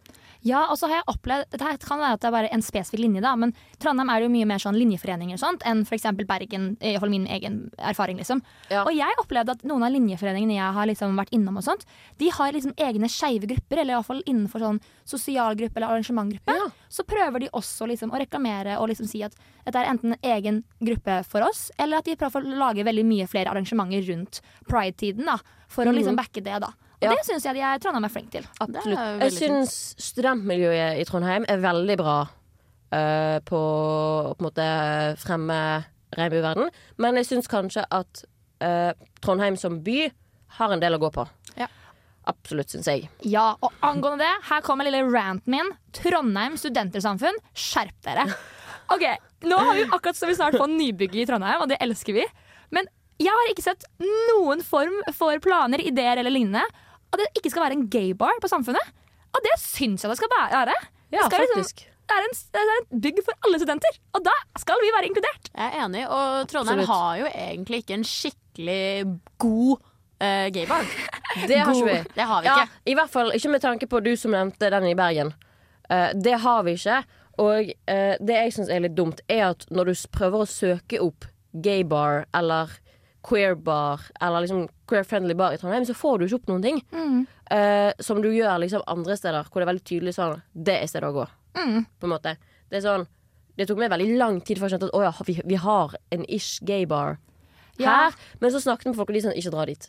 Ja, 0.42 0.66
og 0.70 0.76
så 0.76 0.88
har 0.88 0.96
jeg 1.00 1.04
opplevd 1.08 1.50
Det 1.52 1.80
kan 1.86 1.98
være 1.98 2.12
at 2.12 2.20
det 2.20 2.28
er 2.28 2.32
bare 2.32 2.48
en 2.52 2.60
spesifikk 2.60 3.00
linje, 3.00 3.22
da, 3.22 3.34
men 3.36 3.54
Trondheim 3.78 4.10
er 4.10 4.20
det 4.20 4.28
jo 4.28 4.34
mye 4.36 4.46
mer 4.46 4.58
sånn 4.58 4.76
linjeforeninger 4.76 5.34
og 5.34 5.40
sånt 5.40 5.62
enn 5.64 5.82
f.eks. 5.86 6.02
Bergen, 6.26 6.76
i 6.82 6.92
hvert 6.92 7.00
fall 7.00 7.10
min 7.10 7.26
egen 7.26 7.70
erfaring, 7.78 8.18
liksom. 8.18 8.42
Ja. 8.70 8.82
Og 8.84 8.92
jeg 8.94 9.08
opplevde 9.18 9.50
at 9.56 9.62
noen 9.64 9.82
av 9.84 9.92
linjeforeningene 9.92 10.54
jeg 10.58 10.72
har 10.74 10.86
liksom 10.86 11.16
vært 11.16 11.30
innom 11.32 11.56
og 11.56 11.64
sånt, 11.64 11.86
de 12.18 12.28
har 12.28 12.52
liksom 12.52 12.74
egne 12.76 13.08
skeive 13.08 13.46
grupper, 13.48 13.78
eller 13.78 13.94
iallfall 13.96 14.22
innenfor 14.26 14.60
sånn 14.60 14.80
sosialgruppe 15.06 15.76
eller 15.76 15.88
arrangementgruppe. 15.96 16.52
Ja. 16.58 16.68
Så 16.92 17.06
prøver 17.08 17.46
de 17.46 17.48
også 17.56 17.86
liksom 17.88 18.12
å 18.12 18.20
reklamere 18.20 18.76
og 18.76 18.90
liksom 18.90 19.08
si 19.08 19.22
at 19.24 19.34
dette 19.64 19.80
er 19.80 19.88
enten 19.88 20.12
en 20.12 20.26
egen 20.34 20.60
gruppe 20.82 21.22
for 21.24 21.46
oss, 21.46 21.70
eller 21.80 22.02
at 22.02 22.08
de 22.10 22.18
prøver 22.20 22.44
å 22.44 22.58
lage 22.66 22.84
veldig 22.84 23.04
mye 23.08 23.28
flere 23.30 23.52
arrangementer 23.54 24.04
rundt 24.10 24.42
pride-tiden, 24.68 25.24
da, 25.30 25.38
for 25.72 25.88
å 25.88 25.94
liksom 25.96 26.18
backe 26.20 26.44
det, 26.44 26.58
da. 26.60 26.72
Og 27.02 27.08
Ja. 27.08 27.14
det 27.16 27.24
syns 27.26 27.46
jeg 27.48 27.56
de 27.56 27.62
er, 27.66 27.78
Trondheim 27.82 28.04
er 28.06 28.12
flink 28.14 28.30
til. 28.30 28.44
Absolutt. 28.60 29.22
Jeg 29.24 29.32
syns 29.34 29.72
studentmiljøet 29.98 31.00
i 31.00 31.06
Trondheim 31.08 31.48
er 31.50 31.58
veldig 31.64 31.96
bra 31.98 32.18
uh, 32.22 33.38
på 33.48 33.58
å 33.58 34.34
på 34.36 34.38
en 34.38 34.46
måte 34.46 34.68
fremme 35.18 35.58
regnbueverden. 36.14 36.70
Men 37.02 37.18
jeg 37.18 37.30
syns 37.30 37.50
kanskje 37.50 37.84
at 37.90 38.24
uh, 38.62 38.92
Trondheim 39.24 39.56
som 39.58 39.80
by 39.82 40.12
har 40.58 40.74
en 40.74 40.82
del 40.82 40.94
å 40.94 41.00
gå 41.02 41.10
på. 41.14 41.26
Ja. 41.56 41.66
Absolutt, 42.30 42.70
syns 42.70 42.86
jeg. 42.86 43.08
Ja, 43.26 43.52
og 43.58 43.74
angående 43.82 44.26
det, 44.26 44.32
her 44.50 44.62
kommer 44.62 44.86
lille 44.86 45.02
ranten 45.10 45.56
min. 45.56 45.70
Trondheim 45.96 46.58
studentersamfunn, 46.60 47.38
skjerp 47.54 47.96
dere. 48.06 48.28
Ok, 48.92 49.04
Nå 49.48 49.58
har 49.58 49.74
vi 49.74 49.84
akkurat 49.88 50.18
så 50.18 50.28
vi 50.28 50.36
snart 50.38 50.54
får 50.58 50.70
nybygget 50.70 51.24
i 51.24 51.26
Trondheim, 51.26 51.62
og 51.64 51.70
det 51.70 51.80
elsker 51.82 52.14
vi. 52.14 52.26
Men 52.74 52.86
jeg 53.22 53.32
har 53.34 53.50
ikke 53.50 53.64
sett 53.64 53.86
noen 54.02 54.62
form 54.66 54.98
for 55.16 55.38
planer, 55.42 55.82
ideer 55.82 56.20
eller 56.22 56.34
lignende 56.34 56.62
at 57.12 57.20
det 57.20 57.30
ikke 57.38 57.52
skal 57.52 57.66
være 57.66 57.76
en 57.78 57.88
gaybar 57.92 58.38
på 58.42 58.50
Samfunnet. 58.50 58.92
Og 59.32 59.40
det 59.44 59.56
syns 59.60 60.04
jeg 60.04 60.12
det 60.12 60.18
skal 60.20 60.32
være. 60.32 60.76
Ja, 61.12 61.26
skal 61.26 61.44
liksom- 61.44 61.62
faktisk. 61.62 61.88
Det 62.02 62.18
er, 62.18 62.24
en, 62.26 62.34
det 62.52 62.60
er 62.60 62.70
en, 62.74 63.00
bygg 63.00 63.20
for 63.24 63.46
alle 63.46 63.58
studenter, 63.58 63.94
og 64.12 64.24
da 64.26 64.32
skal 64.58 64.80
vi 64.82 64.90
være 64.92 65.06
inkludert. 65.08 65.46
Jeg 65.54 65.64
er 65.64 65.84
enig, 65.84 66.02
og 66.10 66.48
Trondheim 66.50 66.82
Absolutt. 66.82 66.90
har 66.90 67.16
jo 67.16 67.26
egentlig 67.30 67.78
ikke 67.80 67.94
en 67.94 68.04
skikkelig 68.04 69.20
god 69.38 69.78
uh, 70.22 70.46
gaybar. 70.54 70.86
Det 71.48 71.58
har 71.58 71.72
ikke 71.74 71.88
vi. 71.88 71.98
Det 72.14 72.26
har 72.28 72.42
vi 72.44 72.48
Ja, 72.50 72.56
ikke. 72.62 72.80
I 72.92 72.94
hvert 72.98 73.10
fall 73.10 73.32
ikke 73.36 73.50
med 73.54 73.62
tanke 73.64 73.86
på 73.88 74.00
du 74.04 74.12
som 74.20 74.34
nevnte 74.36 74.70
den 74.70 74.86
i 74.90 74.94
Bergen. 74.98 75.34
Uh, 75.90 76.10
det 76.14 76.38
har 76.44 76.62
vi 76.66 76.74
ikke. 76.78 77.02
Og 77.40 77.70
uh, 77.72 78.14
det 78.20 78.36
jeg 78.36 78.52
syns 78.58 78.68
er 78.72 78.82
litt 78.84 78.94
dumt, 78.98 79.20
er 79.32 79.46
at 79.50 79.64
når 79.72 79.90
du 79.92 79.94
prøver 80.12 80.44
å 80.44 80.48
søke 80.48 81.00
opp 81.00 81.24
gaybar 81.52 82.26
eller 82.36 82.70
queerbar 83.22 84.00
eller 84.20 84.40
liksom 84.44 84.64
queer-friendly 84.90 85.34
bar 85.38 85.54
i 85.54 85.58
Trondheim, 85.60 85.84
så 85.86 85.94
får 85.94 86.18
du 86.18 86.24
ikke 86.26 86.40
opp 86.40 86.48
noen 86.50 86.64
ting. 86.64 86.80
Eh, 87.54 87.92
som 88.02 88.18
du 88.22 88.28
gjør 88.34 88.58
liksom 88.64 88.82
andre 88.90 89.16
steder, 89.16 89.46
hvor 89.46 89.60
det 89.62 89.66
er 89.66 89.70
veldig 89.72 89.84
tydelig 89.86 90.14
sånn 90.16 90.40
Det 90.52 90.74
er 90.80 90.88
stedet 90.90 91.10
å 91.10 91.14
gå. 91.20 91.26
På 91.54 92.08
en 92.08 92.10
måte. 92.10 92.32
Det 92.72 92.80
er 92.80 92.84
sånn 92.86 93.04
Det 93.58 93.66
tok 93.68 93.78
meg 93.82 93.92
veldig 93.92 94.16
lang 94.18 94.40
tid 94.40 94.58
før 94.58 94.66
jeg 94.70 94.74
skjønte 94.78 94.88
at 94.90 94.96
å 94.96 95.02
ja, 95.04 95.12
vi, 95.28 95.34
vi 95.44 95.58
har 95.60 95.94
en 96.16 96.24
ish 96.28 96.58
gaybar 96.66 97.18
Ja. 97.78 97.90
her. 98.08 98.16
Men 98.40 98.50
så 98.54 98.60
snakket 98.64 98.86
vi 98.88 98.90
med 98.90 98.96
folk, 98.98 99.10
og 99.12 99.14
de 99.14 99.22
sa 99.22 99.34
ikke 99.36 99.52
dra 99.54 99.66
dit. 99.68 99.88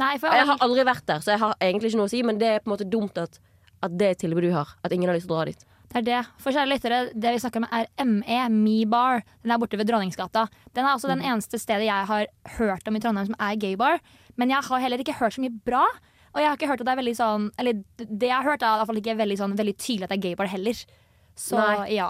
Nei, 0.00 0.16
for 0.18 0.34
Jeg 0.34 0.46
har 0.48 0.58
aldri 0.64 0.84
vært 0.88 1.04
der, 1.06 1.20
så 1.22 1.34
jeg 1.34 1.40
har 1.44 1.54
egentlig 1.62 1.92
ikke 1.92 2.00
noe 2.00 2.08
å 2.10 2.14
si, 2.14 2.22
men 2.26 2.38
det 2.40 2.48
er 2.50 2.58
på 2.62 2.70
en 2.70 2.74
måte 2.74 2.88
dumt 2.90 3.18
at, 3.20 3.38
at 3.84 3.94
det 3.94 4.08
er 4.10 4.14
tilbudet 4.18 4.42
tilbud 4.42 4.50
du 4.50 4.56
har. 4.56 4.72
At 4.82 4.92
ingen 4.92 5.08
har 5.08 5.14
lyst 5.16 5.28
til 5.28 5.36
å 5.36 5.38
dra 5.38 5.44
dit. 5.52 5.62
Det 5.94 6.00
er 6.00 6.06
det. 6.08 6.20
For 6.42 6.50
kjære 6.50 6.66
lyttere, 6.72 6.98
det 7.14 7.32
vi 7.36 7.38
snakker 7.44 7.62
om 7.62 7.66
er 7.70 7.86
ME, 8.02 8.38
Me 8.50 8.78
Bar. 8.90 9.22
Den 9.44 9.52
er 9.54 9.60
borte 9.62 9.78
ved 9.78 9.86
Dronningsgata. 9.86 10.48
Den 10.74 10.88
er 10.88 10.96
også 10.96 11.06
den 11.12 11.22
eneste 11.22 11.60
stedet 11.62 11.86
jeg 11.86 12.08
har 12.10 12.26
hørt 12.56 12.88
om 12.90 12.96
i 12.98 13.02
Trondheim 13.04 13.28
som 13.30 13.36
er 13.38 13.54
gay 13.62 13.76
bar. 13.78 14.00
Men 14.34 14.50
jeg 14.50 14.66
har 14.66 14.82
heller 14.82 14.98
ikke 15.04 15.14
hørt 15.20 15.36
så 15.36 15.44
mye 15.44 15.54
bra. 15.68 15.84
Og 16.34 16.40
jeg 16.42 16.48
har 16.50 16.58
ikke 16.58 16.66
hørt 16.72 16.82
at 16.82 16.88
det 16.88 16.92
er 16.96 16.98
veldig 16.98 17.14
sånn 17.14 17.44
Eller 17.62 17.76
det 18.02 18.26
jeg 18.26 18.34
har 18.34 18.42
hørt, 18.42 18.64
er 18.66 18.72
i 18.74 18.78
hvert 18.80 18.88
fall 18.90 18.98
ikke 18.98 19.14
veldig, 19.20 19.36
sånn, 19.38 19.54
veldig 19.60 19.74
tydelig 19.78 20.08
at 20.08 20.10
det 20.10 20.18
er 20.18 20.24
gay 20.24 20.34
bar 20.40 20.50
heller. 20.50 20.80
Så 21.38 21.60
Nei. 21.60 21.92
ja. 21.94 22.08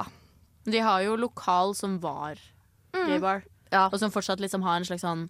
De 0.64 0.80
har 0.80 1.02
jo 1.04 1.18
lokal 1.20 1.74
som 1.76 1.98
var 2.00 2.40
gay 2.94 3.18
bar, 3.20 3.42
Ja. 3.68 3.90
og 3.92 3.98
som 4.00 4.08
fortsatt 4.14 4.40
liksom 4.40 4.62
har 4.64 4.78
en 4.80 4.84
slags 4.88 5.04
sånn 5.04 5.26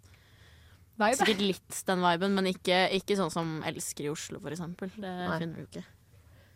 Vibe. 0.95 1.17
Sikkert 1.19 1.43
litt 1.43 1.83
den 1.89 2.05
viben, 2.05 2.37
men 2.37 2.49
ikke, 2.53 2.85
ikke 2.95 3.17
sånn 3.19 3.33
som 3.35 3.59
Elsker 3.67 4.07
i 4.07 4.13
Oslo, 4.13 4.39
for 4.43 4.55
eksempel. 4.55 4.93
Det 4.95 5.11
Nei. 5.11 5.39
finner 5.43 5.59
du 5.59 5.67
ikke. 5.67 5.83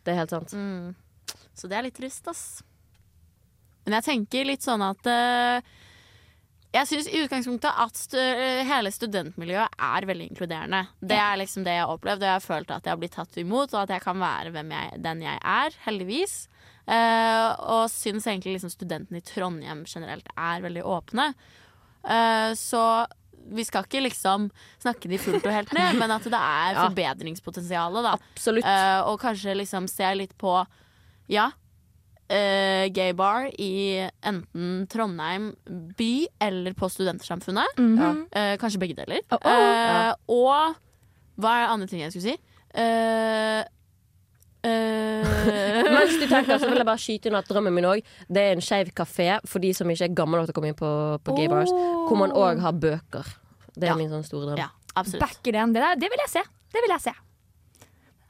Det 0.07 0.14
er 0.14 0.20
helt 0.20 0.35
sant. 0.35 0.55
Mm. 0.55 1.38
Så 1.59 1.70
det 1.70 1.79
er 1.79 1.87
litt 1.88 1.98
trist, 1.98 2.31
ass. 2.31 2.44
Men 3.85 3.98
jeg 3.98 4.07
tenker 4.07 4.46
litt 4.46 4.64
sånn 4.64 4.85
at 4.85 5.07
uh, 5.09 5.59
Jeg 6.77 6.88
syns 6.90 7.09
i 7.09 7.22
utgangspunktet 7.24 7.83
at 7.83 7.96
stu 7.96 8.18
hele 8.68 8.92
studentmiljøet 8.92 9.79
er 9.88 10.07
veldig 10.11 10.31
inkluderende. 10.31 10.83
Det 11.01 11.18
er 11.18 11.38
liksom 11.40 11.66
det 11.66 11.79
jeg 11.79 11.87
har 11.87 11.94
opplevd, 11.96 12.22
og 12.22 12.31
jeg 12.31 12.37
har 12.37 12.46
følt 12.46 12.74
at 12.74 12.87
jeg 12.87 12.94
har 12.94 13.03
blitt 13.03 13.16
tatt 13.18 13.38
imot, 13.40 13.74
og 13.74 13.83
at 13.83 13.94
jeg 13.96 14.05
kan 14.05 14.20
være 14.22 14.53
hvem 14.55 14.74
jeg, 14.77 15.03
den 15.09 15.24
jeg 15.24 15.40
er, 15.40 15.79
heldigvis. 15.88 16.40
Uh, 16.88 17.53
og 17.74 17.88
syns 17.92 18.29
egentlig 18.29 18.55
liksom 18.55 18.72
studentene 18.72 19.18
i 19.20 19.24
Trondheim 19.27 19.83
generelt 19.88 20.29
er 20.37 20.62
veldig 20.64 20.85
åpne. 20.88 21.33
Uh, 22.07 22.53
så 22.57 22.85
vi 23.51 23.65
skal 23.65 23.87
ikke 23.87 24.03
liksom 24.05 24.51
snakke 24.83 25.09
de 25.11 25.19
fullt 25.19 25.47
og 25.47 25.53
helt 25.55 25.73
ned, 25.77 25.97
men 26.01 26.11
at 26.11 26.25
det 26.25 26.35
er 26.41 26.75
Ja. 26.79 26.89
forbedringspotensial. 26.89 28.03
Da. 28.05 28.17
Absolutt. 28.19 28.65
Eh, 28.65 29.01
og 29.09 29.21
kanskje 29.21 29.57
liksom 29.57 29.89
se 29.91 30.15
litt 30.15 30.37
på 30.39 30.59
Ja, 31.29 31.51
uh, 32.33 32.85
gay 32.93 33.13
bar 33.17 33.49
i 33.59 34.09
enten 34.25 34.87
Trondheim 34.89 35.51
by 35.99 36.27
eller 36.41 36.73
på 36.73 36.89
Studentersamfunnet. 36.89 37.77
-hmm. 37.77 38.23
uh, 38.33 38.57
kanskje 38.59 38.79
begge 38.81 38.95
deler. 38.97 39.21
Oh, 39.31 39.39
oh. 39.45 39.53
Eh, 39.53 40.15
og 40.29 40.77
hva 41.39 41.53
er 41.63 41.69
andre 41.73 41.87
ting 41.87 42.01
jeg 42.01 42.13
skulle 42.13 42.31
si? 42.33 42.37
Eh, 42.75 43.65
eh, 44.66 45.85
Mens 45.92 46.16
du 46.18 46.27
tenker, 46.27 46.59
så 46.59 46.68
vil 46.68 46.81
jeg 46.81 46.87
bare 46.88 47.03
skyte 47.03 47.31
inn 47.31 47.38
at 47.38 47.49
drømmen 47.51 47.75
min 47.75 47.87
òg 47.88 48.01
Det 48.29 48.42
er 48.42 48.57
en 48.57 48.64
skeiv 48.64 48.90
kafé 48.97 49.29
for 49.47 49.62
de 49.62 49.71
som 49.77 49.90
ikke 49.90 50.09
er 50.09 50.16
gamle 50.18 50.40
nok 50.40 50.49
til 50.51 50.55
å 50.57 50.59
komme 50.59 50.73
inn 50.73 50.79
på, 50.79 50.90
på 51.25 51.37
gay 51.38 51.49
bars, 51.53 51.71
hvor 52.09 52.18
man 52.18 52.35
òg 52.35 52.61
har 52.64 52.73
bøker. 52.75 53.27
Det 53.79 53.87
er 53.87 53.92
Ja. 53.92 53.97
min 53.97 54.11
sånn 54.11 54.25
store 54.27 54.51
drøm. 54.51 54.59
ja, 54.59 54.68
Back 55.21 55.47
it 55.47 55.53
den. 55.55 55.73
Det, 55.73 55.81
der, 55.83 55.94
det 55.94 56.09
vil 56.11 56.18
jeg 56.25 56.31
se. 56.33 56.42
Det 56.75 56.81
vil 56.83 56.90
jeg 56.97 57.01
se. 57.07 57.12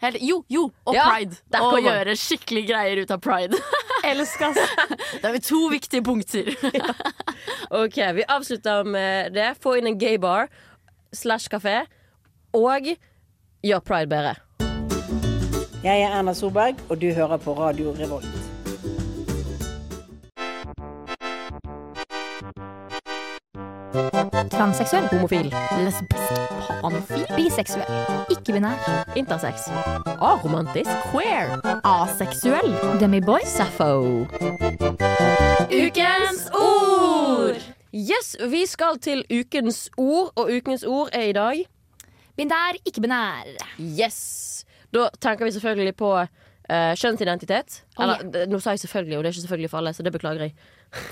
Helt, 0.02 0.18
jo, 0.22 0.44
jo! 0.48 0.68
Og 0.86 0.94
Ja, 0.94 1.08
pride. 1.10 1.38
Å 1.58 1.72
Og 1.72 1.80
gjøre 1.82 2.12
skikkelig 2.14 2.66
greier 2.68 3.00
ut 3.02 3.10
av 3.10 3.18
pride. 3.24 3.56
Elsker 4.06 4.54
Da 5.22 5.24
har 5.28 5.32
vi 5.34 5.40
to 5.42 5.64
viktige 5.72 6.04
punkter. 6.06 6.52
Ok, 7.82 7.96
Vi 8.14 8.22
avslutter 8.28 8.84
med 8.86 9.32
det. 9.34 9.48
Få 9.62 9.74
inn 9.78 9.86
en 9.90 9.98
gay 9.98 10.16
bar 10.18 10.46
slash 11.12 11.48
kafé, 11.50 11.86
og 12.54 12.86
gjør 13.64 13.80
pride 13.84 14.08
bedre. 14.12 14.36
Jeg 15.84 16.00
er 16.00 16.18
Erna 16.18 16.34
Solberg, 16.34 16.74
og 16.88 17.00
du 17.00 17.12
hører 17.12 17.36
på 17.36 17.52
Radio 17.58 17.94
Revolt. 17.98 18.26
Transseksuell. 24.50 25.06
Homofil. 25.12 25.54
Lesbisk. 25.84 26.40
Panfil. 26.82 27.26
Biseksuell. 27.36 27.84
Ikke-binær. 28.30 28.74
Intersex. 29.16 29.54
Aromantisk. 30.06 30.90
Queer. 31.12 31.60
Aseksuell. 31.84 32.74
Demiboy. 33.00 33.38
Sappho. 33.44 34.26
Ukens 35.70 36.50
ord! 36.54 37.62
Yes, 37.94 38.36
vi 38.50 38.66
skal 38.66 38.98
til 38.98 39.24
ukens 39.40 39.90
ord, 39.96 40.32
og 40.36 40.50
ukens 40.56 40.84
ord 40.84 41.08
er 41.12 41.22
i 41.22 41.32
dag 41.32 41.64
Binær, 42.36 42.76
ikke-binær. 42.86 43.46
Yes! 43.78 44.64
Da 44.94 45.08
tenker 45.20 45.44
vi 45.44 45.52
selvfølgelig 45.56 45.94
på 46.00 46.10
uh, 46.16 46.92
kjønnsidentitet. 46.96 47.82
Oh, 47.96 48.04
Eller, 48.04 48.22
det- 48.32 48.46
nå 48.48 48.60
sa 48.60 48.70
jeg 48.76 48.80
selvfølgelig, 48.86 49.18
og 49.18 49.24
det 49.24 49.28
er 49.30 49.36
ikke 49.36 49.44
selvfølgelig 49.46 49.70
for 49.70 49.78
alle, 49.82 49.92
så 49.96 50.02
det 50.06 50.12
beklager 50.14 50.46
jeg. 50.46 50.54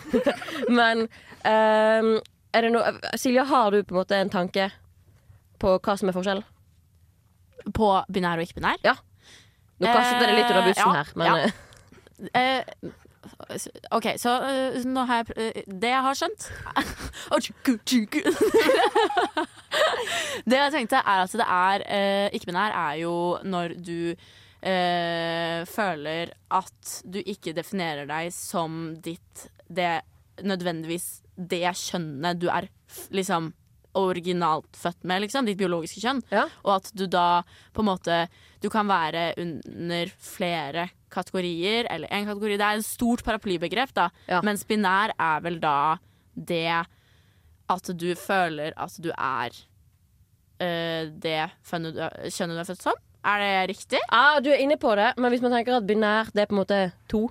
Men 0.81 1.05
um, 1.45 2.11
er 2.57 2.65
det 2.65 2.73
noe 2.73 2.95
Silja, 3.21 3.45
har 3.45 3.71
du 3.75 3.83
på 3.85 3.93
en 3.95 4.01
måte 4.01 4.17
en 4.17 4.31
tanke 4.33 4.71
på 5.61 5.75
hva 5.79 5.97
som 6.01 6.09
er 6.09 6.17
forskjellen? 6.17 6.47
På 7.77 7.91
binær 8.13 8.39
og 8.41 8.47
ikke-binær? 8.47 8.81
Ja. 8.87 8.95
Nå 9.83 9.91
kastet 9.93 10.23
det 10.23 10.37
litt 10.39 10.49
under 10.53 10.65
bussen 10.71 10.87
Eh, 10.87 10.93
ja, 10.93 10.93
her, 10.97 11.09
men 11.21 11.27
ja. 11.27 11.35
Eh, 12.33 12.93
OK, 13.97 14.07
så 14.21 14.31
eh, 14.47 14.79
nå 14.87 15.01
har 15.09 15.23
jeg 15.23 15.27
eh, 15.37 15.63
Det 15.67 15.91
jeg 15.93 16.05
har 16.07 16.15
skjønt. 16.19 16.43
Det 20.47 20.59
jeg 20.61 20.75
tenkte, 20.75 21.03
er 21.03 21.19
at 21.25 21.37
det 21.37 21.49
er 21.59 21.79
eh, 21.87 22.29
Ikke-binær 22.37 22.73
er 22.77 22.95
jo 23.03 23.15
når 23.45 23.69
du 23.83 24.01
eh, 24.13 25.61
føler 25.69 26.25
at 26.55 27.03
du 27.05 27.19
ikke 27.23 27.57
definerer 27.57 28.07
deg 28.09 28.33
som 28.35 28.97
ditt 29.03 29.49
Det 29.69 30.01
nødvendigvis 30.47 31.23
det 31.37 31.77
kjønnet 31.77 32.41
du 32.41 32.49
er 32.53 32.69
liksom 33.13 33.53
originalt 33.97 34.77
født 34.77 35.05
med, 35.09 35.25
liksom. 35.25 35.47
Ditt 35.49 35.59
biologiske 35.61 36.03
kjønn. 36.03 36.21
Ja. 36.33 36.47
Og 36.67 36.73
at 36.79 36.91
du 36.97 37.07
da 37.09 37.43
på 37.73 37.85
en 37.85 37.91
måte 37.91 38.27
Du 38.61 38.69
kan 38.73 38.89
være 38.89 39.31
under 39.41 40.13
flere 40.21 40.89
kategorier, 41.17 41.89
eller 41.91 42.13
én 42.13 42.29
kategori. 42.29 42.59
Det 42.61 42.67
er 42.69 42.79
en 42.81 42.85
stort 42.87 43.25
paraplybegrep, 43.27 43.95
da. 43.97 44.11
Ja. 44.31 44.43
Mens 44.47 44.63
binær 44.69 45.15
er 45.17 45.41
vel 45.45 45.59
da 45.63 45.97
det 46.37 46.85
at 47.73 47.89
du 47.99 48.11
føler 48.21 48.77
at 48.79 48.95
du 49.03 49.09
er 49.17 49.57
eh, 50.63 51.09
det 51.11 51.39
kjønnet 51.67 51.97
du, 51.97 52.01
er- 52.05 52.69
født 52.69 52.83
som. 52.85 53.01
Er 53.27 53.41
det 53.43 53.77
riktig? 53.77 53.99
ah, 54.15 54.39
Du 54.41 54.51
er 54.53 54.61
inne 54.63 54.77
på 54.79 54.93
det, 54.95 55.09
men 55.19 55.33
hvis 55.33 55.43
man 55.43 55.51
tenker 55.57 55.75
at 55.81 55.87
binær 55.89 56.29
det 56.33 56.45
er 56.45 56.47
på 56.47 56.55
en 56.55 56.61
måte 56.63 56.81
to 57.11 57.25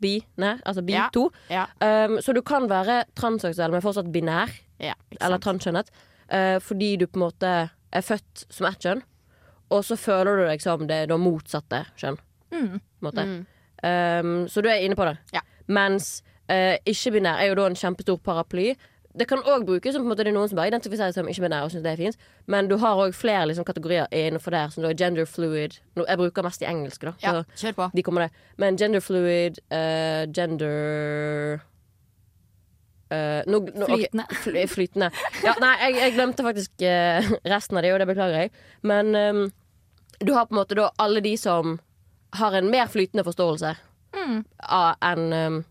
bi, 0.00 0.18
nei, 0.40 0.54
altså 0.64 0.82
bi 0.84 0.92
Ja. 0.92 1.08
to. 1.12 1.30
Ja. 1.52 1.66
Um, 1.80 2.18
så 2.20 2.32
du 2.34 2.42
kan 2.42 2.68
være 2.68 3.04
transseksuell, 3.16 3.70
men 3.72 3.82
fortsatt 3.84 4.10
binær. 4.12 4.48
ja 4.80 4.94
eller 5.20 5.38
transkjønnet, 5.38 5.88
Uh, 6.30 6.60
fordi 6.62 6.92
du 6.96 7.08
på 7.10 7.18
en 7.18 7.24
måte 7.26 7.48
er 7.92 8.02
født 8.06 8.44
som 8.54 8.66
ett 8.68 8.78
kjønn, 8.78 9.00
og 9.74 9.80
så 9.82 9.96
føler 9.98 10.36
du 10.38 10.44
deg 10.46 10.60
som 10.62 10.84
det, 10.86 11.08
det 11.10 11.16
motsatte 11.18 11.80
kjønn. 11.98 12.18
Mm. 12.54 12.76
Mm. 13.02 13.40
Um, 13.80 14.48
så 14.48 14.60
du 14.60 14.68
er 14.68 14.84
inne 14.84 14.96
på 14.96 15.06
det. 15.08 15.16
Ja. 15.34 15.40
Mens 15.66 16.22
uh, 16.50 16.76
ikke-binær 16.84 17.40
er 17.40 17.50
jo 17.50 17.58
da 17.60 17.68
en 17.70 17.78
kjempestor 17.78 18.18
paraply. 18.24 18.74
Det 19.18 19.26
kan 19.26 19.40
òg 19.42 19.64
brukes 19.66 19.94
som 19.94 20.04
på 20.04 20.06
en 20.06 20.12
måte 20.12 20.22
det 20.22 20.30
er 20.30 20.36
noen 20.36 20.50
som 20.50 20.58
bare 20.60 20.70
identifiserer 20.70 21.10
seg 21.10 21.24
som 21.24 21.30
ikke-binær 21.32 21.64
og 21.66 21.72
syns 21.72 21.82
det 21.82 21.94
er 21.96 21.98
fint, 21.98 22.28
men 22.46 22.68
du 22.70 22.76
har 22.78 23.00
òg 23.00 23.16
flere 23.16 23.48
liksom, 23.50 23.66
kategorier 23.66 24.06
innenfor 24.14 24.54
der, 24.54 24.68
som 24.70 24.84
da 24.84 24.92
er 24.92 25.00
gender 25.00 25.26
fluid. 25.26 25.80
Jeg 25.98 26.20
bruker 26.20 26.46
mest 26.46 26.62
i 26.62 26.68
engelsk, 26.70 27.08
da. 27.08 27.16
Ja, 27.24 27.40
kjør 27.58 27.74
på. 27.80 27.88
de 27.96 28.04
kommer 28.06 28.28
det. 28.28 28.44
Men 28.62 28.78
gender 28.78 29.02
fluid, 29.02 29.58
uh, 29.74 30.30
gender 30.30 31.58
Uh, 33.10 33.42
no, 33.50 33.58
no, 33.58 33.88
okay. 33.88 33.96
Flytende. 34.06 34.24
fly, 34.44 34.60
flytende. 34.70 35.06
Ja, 35.42 35.56
nei, 35.58 35.72
jeg, 35.80 35.96
jeg 35.98 36.12
glemte 36.14 36.44
faktisk 36.46 36.84
uh, 36.86 37.30
resten 37.50 37.80
av 37.80 37.82
det, 37.82 37.90
og 37.90 37.98
det 37.98 38.06
beklager 38.06 38.44
jeg. 38.44 38.52
Men 38.86 39.10
um, 39.18 39.40
du 40.22 40.30
har 40.36 40.46
på 40.46 40.54
en 40.54 40.60
måte 40.60 40.78
da 40.78 40.92
alle 41.02 41.22
de 41.24 41.32
som 41.40 41.80
har 42.38 42.52
en 42.54 42.70
mer 42.70 42.86
flytende 42.86 43.24
forståelse 43.26 43.76
Mm. 44.12 44.44
av 44.66 44.96
enn 45.02 45.32
um, 45.32 45.64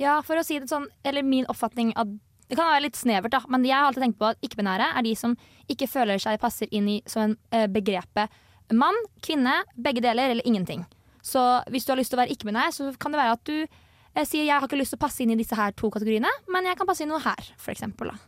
Ja, 0.00 0.16
for 0.24 0.34
å 0.40 0.42
si 0.44 0.56
det 0.58 0.66
sånn, 0.70 0.86
eller 1.04 1.22
min 1.22 1.44
oppfatning 1.52 1.92
av 2.00 2.08
Det 2.48 2.56
kan 2.58 2.66
være 2.68 2.82
litt 2.86 2.96
snevert, 2.98 3.30
da, 3.30 3.38
men 3.48 3.62
jeg 3.64 3.72
har 3.76 3.86
alltid 3.86 4.02
tenkt 4.02 4.18
på 4.18 4.26
at 4.32 4.40
ikke-binære 4.44 4.88
er 4.98 5.02
de 5.06 5.12
som 5.16 5.36
ikke 5.70 5.86
føler 5.88 6.18
seg 6.20 6.40
passer 6.42 6.68
inn 6.74 6.88
i 6.88 6.96
som 7.08 7.22
en 7.22 7.36
eh, 7.52 7.66
begrepet 7.70 8.28
mann, 8.76 8.96
kvinne, 9.24 9.54
begge 9.76 10.02
deler 10.04 10.30
eller 10.34 10.44
ingenting. 10.48 10.82
Så 11.24 11.40
hvis 11.72 11.84
du 11.86 11.92
har 11.92 11.96
lyst 12.00 12.10
til 12.12 12.18
å 12.18 12.22
være 12.24 12.34
ikke-binær, 12.34 12.72
så 12.76 12.90
kan 13.00 13.12
det 13.14 13.20
være 13.22 13.36
at 13.38 13.44
du 13.48 13.54
eh, 13.62 14.24
sier 14.28 14.44
jeg 14.44 14.52
har 14.58 14.66
ikke 14.68 14.80
lyst 14.82 14.92
til 14.92 15.00
å 15.00 15.04
passe 15.06 15.22
inn 15.24 15.32
i 15.32 15.38
disse 15.40 15.56
her 15.56 15.72
to 15.72 15.88
kategoriene, 15.94 16.28
men 16.52 16.68
jeg 16.68 16.76
kan 16.80 16.88
passe 16.90 17.04
inn 17.06 17.12
noe 17.14 17.22
her, 17.24 17.48
for 17.56 17.72
eksempel. 17.72 18.12
Da. 18.12 18.18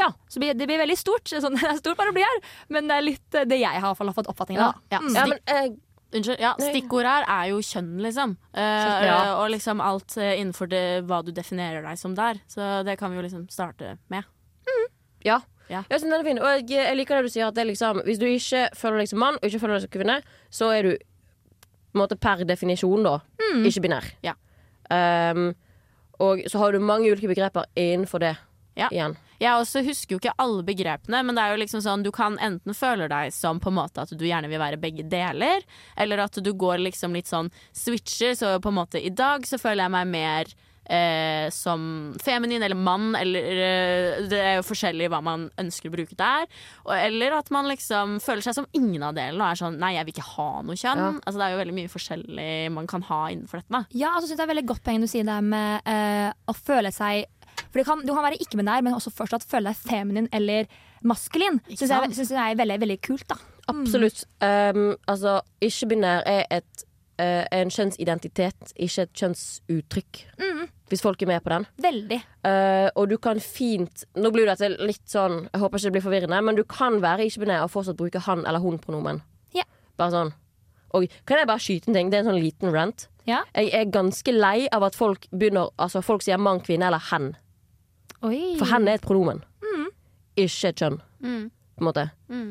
Ja. 0.00 0.08
Så 0.32 0.40
blir- 0.40 0.56
det 0.56 0.68
blir 0.70 0.80
veldig 0.80 0.96
stort, 1.02 1.28
sånn, 1.44 1.58
det 1.60 1.68
er 1.68 1.76
stort 1.82 1.98
paraply 2.00 2.24
her, 2.24 2.40
men 2.72 2.88
det 2.88 2.96
er 3.00 3.08
litt 3.10 3.34
eh, 3.42 3.44
det 3.52 3.60
jeg 3.60 3.84
har 3.84 3.96
fått 4.00 4.30
oppfatning 4.32 4.60
av. 4.64 4.80
Ja. 4.88 4.96
Ja, 4.96 5.04
Mm. 5.04 5.14
ja, 5.18 5.26
men 5.26 5.38
eh, 5.44 5.76
Unnskyld. 6.14 6.38
Ja, 6.38 6.52
stikkord 6.60 7.06
her 7.08 7.24
er 7.26 7.48
jo 7.50 7.56
kjønn, 7.58 7.96
liksom. 8.04 8.36
Eh, 8.54 9.06
Ja. 9.08 9.16
Og 9.42 9.48
liksom 9.50 9.80
alt 9.82 10.16
eh, 10.16 10.36
innenfor 10.40 10.68
det, 10.70 10.82
hva 11.08 11.22
du 11.26 11.32
definerer 11.34 11.82
deg 11.82 11.98
som 11.98 12.14
der. 12.14 12.38
Så 12.48 12.84
det 12.86 12.96
kan 13.00 13.10
vi 13.10 13.16
jo 13.18 13.24
liksom 13.26 13.48
starte 13.50 13.96
med. 14.08 14.24
Ja. 15.24 15.40
Ja. 15.70 15.82
Jeg 15.88 16.00
synes 16.00 16.10
den 16.12 16.20
er 16.20 16.24
fin. 16.28 16.38
Og 16.38 16.46
jeg, 16.68 16.68
jeg 16.76 16.96
liker 16.96 17.16
det 17.16 17.24
du 17.30 17.32
sier, 17.32 17.48
at 17.48 17.54
det 17.56 17.64
liksom, 17.66 18.02
hvis 18.04 18.18
du 18.20 18.26
ikke 18.28 18.68
føler 18.76 18.98
deg 19.02 19.08
som 19.08 19.18
mann 19.24 19.38
og 19.40 19.48
ikke 19.48 19.60
føler 19.62 19.78
deg 19.78 19.86
som 19.86 19.92
kvinne, 19.96 20.16
så 20.52 20.68
er 20.76 20.82
du 20.82 20.90
på 20.98 21.96
en 21.98 22.02
måte 22.02 22.18
per 22.20 22.44
definisjon 22.44 23.02
da 23.06 23.18
ikke 23.64 23.80
binær. 23.86 24.04
Ja. 24.26 24.34
Um, 24.90 25.54
og 26.20 26.42
så 26.50 26.58
har 26.60 26.72
du 26.74 26.78
mange 26.84 27.08
ulike 27.10 27.30
begreper 27.30 27.64
innenfor 27.78 28.20
det 28.20 28.36
Ja. 28.76 28.88
igjen. 28.90 29.16
Jeg 29.44 29.60
også 29.60 29.84
husker 29.86 30.16
jo 30.16 30.20
ikke 30.22 30.36
alle 30.40 30.64
begrepene, 30.66 31.22
men 31.26 31.36
det 31.36 31.44
er 31.44 31.54
jo 31.54 31.62
liksom 31.62 31.84
sånn 31.84 32.04
du 32.04 32.10
kan 32.14 32.38
enten 32.42 32.76
føle 32.76 33.08
deg 33.12 33.32
som 33.34 33.60
på 33.62 33.72
en 33.72 33.78
måte 33.78 34.04
at 34.04 34.12
du 34.16 34.26
gjerne 34.26 34.50
vil 34.50 34.62
være 34.62 34.80
begge 34.80 35.06
deler, 35.10 35.64
eller 36.00 36.26
at 36.26 36.40
du 36.40 36.52
går 36.56 36.82
liksom 36.88 37.16
litt 37.16 37.30
sånn 37.30 37.52
switcher, 37.76 38.34
så 38.38 38.56
på 38.62 38.72
en 38.72 38.80
måte 38.82 39.02
i 39.02 39.12
dag 39.12 39.46
så 39.48 39.60
føler 39.60 39.86
jeg 39.86 39.96
meg 39.98 40.14
mer 40.14 40.54
Eh, 40.84 41.50
som 41.50 42.14
feminin 42.20 42.62
eller 42.62 42.76
mann, 42.76 43.14
eller 43.16 43.40
eh, 43.40 44.18
Det 44.28 44.36
er 44.36 44.58
jo 44.58 44.66
forskjellig 44.68 45.06
hva 45.08 45.22
man 45.24 45.46
ønsker 45.60 45.88
å 45.88 45.94
bruke 45.94 46.16
der. 46.18 46.44
Og, 46.84 46.92
eller 46.92 47.38
at 47.38 47.48
man 47.54 47.70
liksom 47.70 48.18
føler 48.20 48.44
seg 48.44 48.58
som 48.58 48.68
ingen 48.76 49.06
av 49.06 49.16
delene 49.16 49.40
og 49.40 49.48
er 49.48 49.62
sånn 49.62 49.78
Nei, 49.80 49.94
jeg 49.96 50.08
vil 50.08 50.16
ikke 50.18 50.28
ha 50.34 50.50
noe 50.60 50.76
kjønn. 50.76 51.00
Ja. 51.00 51.12
Altså, 51.22 51.38
det 51.40 51.46
er 51.46 51.54
jo 51.54 51.62
veldig 51.62 51.76
mye 51.78 51.92
forskjellig 51.94 52.50
man 52.76 52.90
kan 52.90 53.06
ha 53.08 53.22
innenfor 53.32 53.62
dette. 53.62 53.72
Da. 53.72 53.84
Ja, 53.96 54.12
altså 54.12 54.28
synes 54.28 54.36
jeg 54.36 54.42
det 54.42 54.46
er 54.48 54.52
veldig 54.52 54.68
godt 54.74 54.84
poeng 54.84 55.00
du 55.04 55.08
sier 55.10 55.28
det 55.28 55.38
med 55.48 55.88
eh, 55.88 56.28
å 56.52 56.56
føle 56.58 56.92
seg 56.94 57.24
For 57.72 57.82
kan, 57.86 58.00
du 58.06 58.12
kan 58.14 58.24
være 58.24 58.40
ikke-binær, 58.40 58.82
men 58.82 58.94
også 58.94 59.12
fortsatt 59.14 59.44
føle 59.48 59.70
deg 59.72 59.76
feminin 59.76 60.28
eller 60.32 60.66
maskulin. 61.04 61.60
Ikke 61.68 61.84
Syns 61.86 61.90
jeg, 61.90 62.14
synes 62.14 62.30
jeg 62.30 62.52
er 62.52 62.56
veldig, 62.60 62.80
veldig 62.80 63.00
kult, 63.04 63.26
da. 63.28 63.36
Absolutt. 63.68 64.24
Um, 64.44 64.96
altså, 65.08 65.40
ikke-binær 65.64 66.22
er 66.28 66.44
et, 66.50 66.84
uh, 67.20 67.44
en 67.52 67.70
kjønnsidentitet, 67.72 68.74
ikke 68.76 69.06
et 69.08 69.14
kjønnsuttrykk. 69.22 70.24
Hvis 70.92 71.00
folk 71.02 71.22
er 71.24 71.26
med 71.26 71.40
på 71.42 71.48
den. 71.50 71.64
Veldig. 71.80 72.18
Uh, 72.44 72.88
og 73.00 73.08
du 73.08 73.16
kan 73.18 73.40
fint 73.40 74.04
Nå 74.20 74.28
blir 74.34 74.44
dette 74.46 74.68
litt 74.84 75.08
sånn 75.08 75.46
Jeg 75.48 75.62
håper 75.62 75.80
ikke 75.80 75.88
det 75.88 75.92
blir 75.96 76.04
forvirrende, 76.04 76.40
men 76.44 76.58
du 76.58 76.62
kan 76.68 76.98
være 77.02 77.24
ikke-binær 77.24 77.64
og 77.64 77.70
fortsatt 77.72 77.96
bruke 77.96 78.20
han- 78.26 78.44
eller 78.46 78.60
hun-pronomen. 78.60 79.22
Ja. 79.56 79.64
Bare 79.96 80.12
sånn. 80.12 80.32
Og 80.94 81.08
kan 81.26 81.40
jeg 81.40 81.48
bare 81.48 81.58
skyte 81.64 81.88
en 81.88 81.94
ting? 81.94 82.10
Det 82.10 82.18
er 82.20 82.26
en 82.26 82.34
sånn 82.34 82.42
liten 82.42 82.70
rant. 82.70 83.08
Ja. 83.26 83.40
Jeg 83.56 83.72
er 83.72 83.84
ganske 83.90 84.30
lei 84.36 84.68
av 84.70 84.84
at 84.84 84.94
folk 84.94 85.26
begynner 85.32 85.70
Altså 85.78 86.02
folk 86.04 86.22
sier 86.22 86.38
mann, 86.38 86.60
kvinne 86.60 86.86
eller 86.86 87.00
hen. 87.10 87.32
Oi. 88.24 88.56
For 88.58 88.70
hen 88.72 88.88
er 88.88 88.98
et 88.98 89.04
pronomen. 89.04 89.42
Ikke 90.36 90.70
et 90.72 90.80
kjønn, 90.80 90.96
Mm. 91.22 91.50
på 91.76 91.82
en 91.82 91.86
måte. 91.88 92.04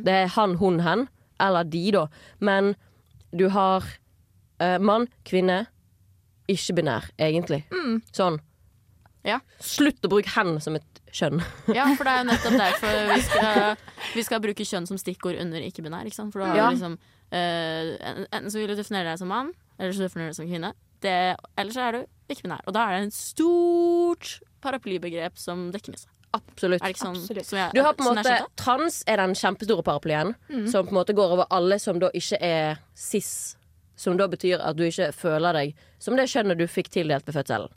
Det 0.06 0.14
er 0.14 0.28
han, 0.38 0.54
hun, 0.62 0.80
hen. 0.86 1.08
Eller 1.42 1.64
de, 1.68 1.82
da. 1.92 2.06
Men 2.40 2.76
du 3.36 3.50
har 3.50 3.84
uh, 4.62 4.78
mann, 4.80 5.08
kvinne, 5.28 5.66
ikke-binær, 6.48 7.10
egentlig. 7.20 7.64
Sånn. 8.16 8.40
Ja. 9.24 9.40
Slutt 9.64 10.04
å 10.04 10.10
bruke 10.12 10.32
hen 10.36 10.58
som 10.64 10.76
et 10.76 11.02
kjønn. 11.14 11.42
Ja, 11.72 11.86
for 11.96 12.04
det 12.08 12.14
er 12.14 12.24
jo 12.24 12.30
nettopp 12.32 12.58
derfor 12.66 12.96
vi 13.14 13.20
skal, 13.28 13.76
vi 14.16 14.24
skal 14.28 14.42
bruke 14.44 14.66
kjønn 14.68 14.88
som 14.90 14.98
stikkord 15.00 15.40
under 15.40 15.64
ikke-binær. 15.64 16.08
ikke? 16.10 16.30
For 16.32 16.44
da 16.44 16.50
har 16.52 16.58
Ja. 16.58 16.70
du 16.70 16.78
liksom 16.78 16.98
uh, 17.34 18.24
Enten 18.32 18.50
så 18.52 18.60
vil 18.60 18.72
du 18.74 18.76
definere 18.80 19.12
deg 19.14 19.20
som 19.22 19.32
mann, 19.32 19.54
eller 19.80 19.92
så 19.96 20.06
definerer 20.08 20.32
du 20.32 20.36
deg 20.36 20.40
som 20.42 20.50
kvinne. 20.52 20.74
Det, 21.04 21.16
eller 21.60 21.72
så 21.76 21.82
er 21.88 21.92
du 21.98 22.02
ikke-binær. 22.32 22.64
Og 22.68 22.74
da 22.76 22.88
er 22.88 22.98
det 23.00 23.06
en 23.10 23.16
stort 23.16 24.38
paraplybegrep 24.64 25.40
som 25.40 25.68
dekker. 25.74 25.98
Absolutt. 26.34 26.82
Er 26.82 26.94
ikke 26.96 27.04
sånn 27.04 27.20
Absolutt. 27.20 27.46
som 27.46 27.60
jeg, 27.60 27.74
Du 27.76 27.82
har 27.86 27.94
på 27.94 28.02
en 28.02 28.10
sånn 28.10 28.22
måte? 28.24 28.38
Trans 28.58 29.02
er 29.06 29.22
den 29.22 29.36
kjempestore 29.38 29.86
paraplyen, 29.86 30.34
som 30.72 30.88
på 30.88 30.96
en 30.96 30.98
måte 30.98 31.14
går 31.14 31.36
over 31.36 31.52
alle 31.54 31.78
som 31.82 32.00
da 32.02 32.10
ikke 32.18 32.40
er 32.42 32.80
cis. 32.98 33.56
Som 33.96 34.18
da 34.18 34.26
betyr 34.28 34.58
at 34.66 34.76
du 34.80 34.82
ikke 34.88 35.12
føler 35.14 35.54
deg 35.54 35.76
som 36.02 36.18
det 36.18 36.26
kjønnet 36.32 36.58
du 36.58 36.66
fikk 36.68 36.90
tildelt 36.96 37.28
ved 37.30 37.38
fødselen. 37.38 37.70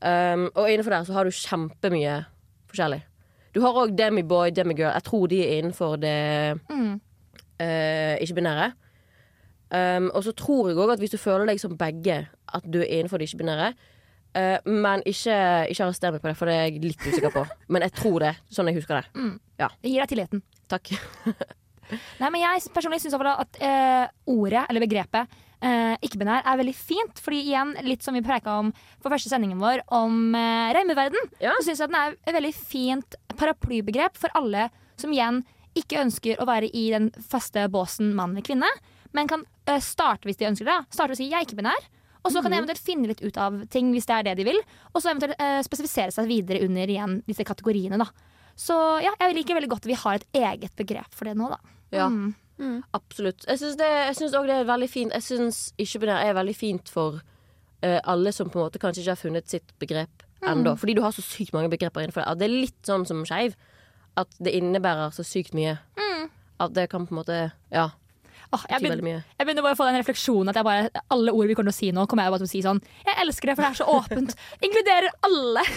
Um, 0.00 0.46
og 0.54 0.70
innenfor 0.70 0.94
der 0.94 1.08
så 1.08 1.16
har 1.18 1.26
du 1.28 1.34
kjempemye 1.34 2.14
forskjellig. 2.70 3.02
Du 3.52 3.58
har 3.64 3.74
òg 3.82 3.96
demiboy, 3.98 4.52
demigirl. 4.54 4.94
Jeg 4.94 5.04
tror 5.08 5.26
de 5.28 5.40
er 5.42 5.58
innenfor 5.58 5.98
det 6.00 6.14
eh, 7.58 8.14
ikke-binære. 8.22 8.70
Um, 9.70 10.08
og 10.14 10.24
så 10.24 10.32
tror 10.38 10.70
jeg 10.70 10.78
òg 10.78 10.94
at 10.94 11.02
hvis 11.02 11.12
du 11.14 11.18
føler 11.18 11.50
deg 11.50 11.60
som 11.62 11.76
begge, 11.78 12.22
at 12.30 12.64
du 12.66 12.80
er 12.80 12.88
innenfor 13.00 13.18
det 13.18 13.28
ikke-binære. 13.28 13.72
Eh, 14.38 14.58
men 14.70 15.02
ikke, 15.08 15.36
ikke 15.72 15.86
arrester 15.86 16.14
meg 16.14 16.22
på 16.22 16.30
det, 16.30 16.36
for 16.38 16.50
det 16.50 16.54
er 16.56 16.68
jeg 16.68 16.82
litt 16.84 17.06
usikker 17.06 17.32
på. 17.34 17.42
Men 17.72 17.82
jeg 17.86 17.94
tror 17.98 18.22
det, 18.22 18.34
sånn 18.52 18.70
jeg 18.70 18.78
husker 18.78 19.00
det. 19.00 19.30
Det 19.82 19.90
gir 19.90 20.04
deg 20.04 20.12
tilliten. 20.12 20.42
Takk. 20.70 20.92
Nei, 22.20 22.28
men 22.30 22.38
Jeg 22.38 22.70
personlig 22.70 23.00
syns 23.02 23.16
at 23.18 23.56
uh, 23.58 24.04
ordet, 24.30 24.62
eller 24.70 24.84
begrepet, 24.84 25.32
uh, 25.64 25.96
ikke-binær 25.98 26.46
er 26.46 26.60
veldig 26.60 26.74
fint. 26.78 27.18
Fordi 27.18 27.40
igjen, 27.48 27.72
litt 27.82 28.06
som 28.06 28.14
vi 28.14 28.22
preika 28.22 28.60
om 28.60 28.70
på 29.02 29.10
første 29.10 29.32
sendingen 29.32 29.58
vår, 29.58 29.82
om 29.90 30.30
uh, 30.36 30.70
reimeverden, 30.76 31.32
Ja. 31.42 31.56
så 31.58 31.66
syns 31.66 31.82
jeg 31.82 31.88
at 31.88 31.94
den 31.94 32.00
er 32.00 32.14
et 32.30 32.36
veldig 32.38 32.54
fint 32.54 33.18
paraplybegrep 33.34 34.20
for 34.20 34.30
alle 34.38 34.68
som 35.00 35.10
igjen 35.10 35.42
ikke 35.78 36.00
ønsker 36.02 36.38
å 36.42 36.46
være 36.46 36.70
i 36.76 36.88
den 36.94 37.10
faste 37.30 37.66
båsen 37.72 38.14
mann 38.14 38.34
eller 38.34 38.46
kvinne, 38.46 38.70
men 39.16 39.30
kan 39.30 39.42
uh, 39.42 39.78
starte 39.82 40.30
hvis 40.30 40.38
de 40.38 40.48
ønsker 40.52 40.70
det. 40.70 40.78
Starte 40.94 41.16
å 41.16 41.18
si 41.18 41.26
'jeg 41.26 41.42
er 41.42 41.46
ikke-binær'. 41.48 41.90
Og 42.24 42.32
så 42.34 42.42
kan 42.42 42.52
de 42.52 42.58
eventuelt 42.60 42.82
finne 42.84 43.08
litt 43.08 43.22
ut 43.24 43.36
av 43.40 43.54
ting 43.72 43.92
hvis 43.94 44.06
det 44.06 44.16
er 44.18 44.26
det 44.28 44.34
de 44.40 44.44
vil. 44.50 44.58
Og 44.92 45.00
så 45.00 45.08
eventuelt 45.12 45.40
eh, 45.40 45.62
spesifisere 45.64 46.12
seg 46.12 46.28
videre 46.28 46.60
under 46.66 46.90
igjen 46.92 47.22
disse 47.26 47.46
kategoriene. 47.48 47.96
da 47.98 48.06
Så 48.56 48.76
ja, 49.04 49.14
jeg 49.22 49.38
liker 49.38 49.56
veldig 49.56 49.70
godt 49.72 49.86
at 49.86 49.90
vi 49.90 49.96
har 50.02 50.14
et 50.20 50.26
eget 50.36 50.76
begrep 50.76 51.14
for 51.16 51.24
det 51.30 51.36
nå, 51.40 51.48
da. 51.48 51.58
Ja, 51.96 52.10
Mm. 52.60 52.82
absolutt. 52.92 53.46
Jeg 53.48 53.56
syns 53.56 53.76
det, 53.80 53.86
syns 54.18 54.34
også 54.36 54.46
det 54.46 54.56
er 54.60 54.66
veldig 54.68 54.88
fint. 54.92 55.12
Jeg 55.16 55.22
syns 55.24 55.72
ikke-binær 55.80 56.26
er 56.26 56.34
veldig 56.36 56.54
fint 56.54 56.90
for 56.92 57.14
uh, 57.82 58.00
alle 58.04 58.32
som 58.36 58.50
på 58.52 58.58
en 58.60 58.66
måte 58.66 58.78
kanskje 58.82 59.00
ikke 59.00 59.14
har 59.14 59.16
funnet 59.22 59.48
sitt 59.48 59.72
begrep 59.80 60.26
ennå. 60.44 60.74
Fordi 60.76 60.92
du 60.94 61.00
har 61.00 61.14
så 61.16 61.24
sykt 61.24 61.54
mange 61.56 61.70
begreper 61.72 62.04
innenfor 62.04 62.20
det. 62.20 62.36
Det 62.42 62.44
er 62.50 62.52
litt 62.52 62.82
sånn 62.84 63.06
som 63.08 63.24
skeiv. 63.24 63.56
At 64.20 64.28
det 64.44 64.52
innebærer 64.58 65.08
så 65.16 65.24
sykt 65.24 65.54
mye. 65.56 65.78
At 66.60 66.74
det 66.76 66.90
kan 66.92 67.06
på 67.08 67.14
en 67.16 67.22
måte 67.22 67.38
Ja, 67.72 67.88
Åh, 68.50 68.64
jeg, 68.66 68.82
begynner, 68.82 69.04
mye. 69.06 69.18
jeg 69.38 69.46
begynner 69.46 69.62
bare 69.62 69.76
å 69.76 69.78
få 69.78 69.86
den 69.86 70.00
refleksjonen 70.00 70.50
at 70.50 70.56
jeg 70.58 70.66
bare, 70.66 71.02
alle 71.14 71.34
ord 71.38 71.46
vi 71.46 71.54
kommer 71.54 71.70
til 71.70 71.76
å 71.76 71.80
si 71.80 71.90
nå, 71.94 72.06
kommer 72.10 72.26
jeg 72.26 72.34
bare 72.34 72.42
til 72.42 72.48
å 72.48 72.50
si 72.50 72.62
sånn 72.64 72.80
Jeg 73.06 73.14
elsker 73.22 73.50
det, 73.50 73.54
for 73.54 73.62
det 73.62 73.70
er 73.70 73.78
så 73.78 73.86
åpent. 73.94 74.34
Inkluderer 74.66 75.10
alle. 75.28 75.62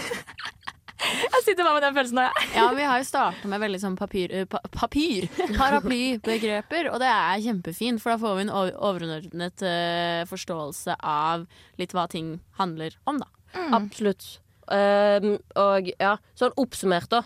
Jeg 1.04 1.42
sitter 1.44 1.66
bare 1.66 1.74
med 1.74 1.82
den 1.84 1.96
følelsen 1.96 2.16
nå. 2.16 2.22
jeg. 2.24 2.50
Ja, 2.54 2.68
vi 2.72 2.84
har 2.86 3.00
jo 3.00 3.06
starta 3.08 3.48
med 3.50 3.60
veldig 3.60 3.80
sånn 3.82 3.96
papir, 3.98 4.30
eh, 4.32 4.46
pa, 4.48 4.60
papir 4.72 5.26
paraplybegreper, 5.58 6.88
og 6.92 7.02
det 7.02 7.10
er 7.10 7.42
kjempefint, 7.44 8.00
for 8.00 8.14
da 8.14 8.20
får 8.22 8.38
vi 8.38 8.44
en 8.46 8.52
overordnet 8.54 9.64
uh, 9.66 10.22
forståelse 10.30 10.96
av 11.02 11.44
litt 11.82 11.92
hva 11.96 12.06
ting 12.08 12.38
handler 12.60 12.96
om, 13.10 13.20
da. 13.20 13.28
Absolutt. 13.76 14.38
Um, 14.70 15.34
og 15.60 15.90
ja, 15.98 16.14
sånn 16.38 16.56
oppsummert, 16.62 17.10
da. 17.12 17.24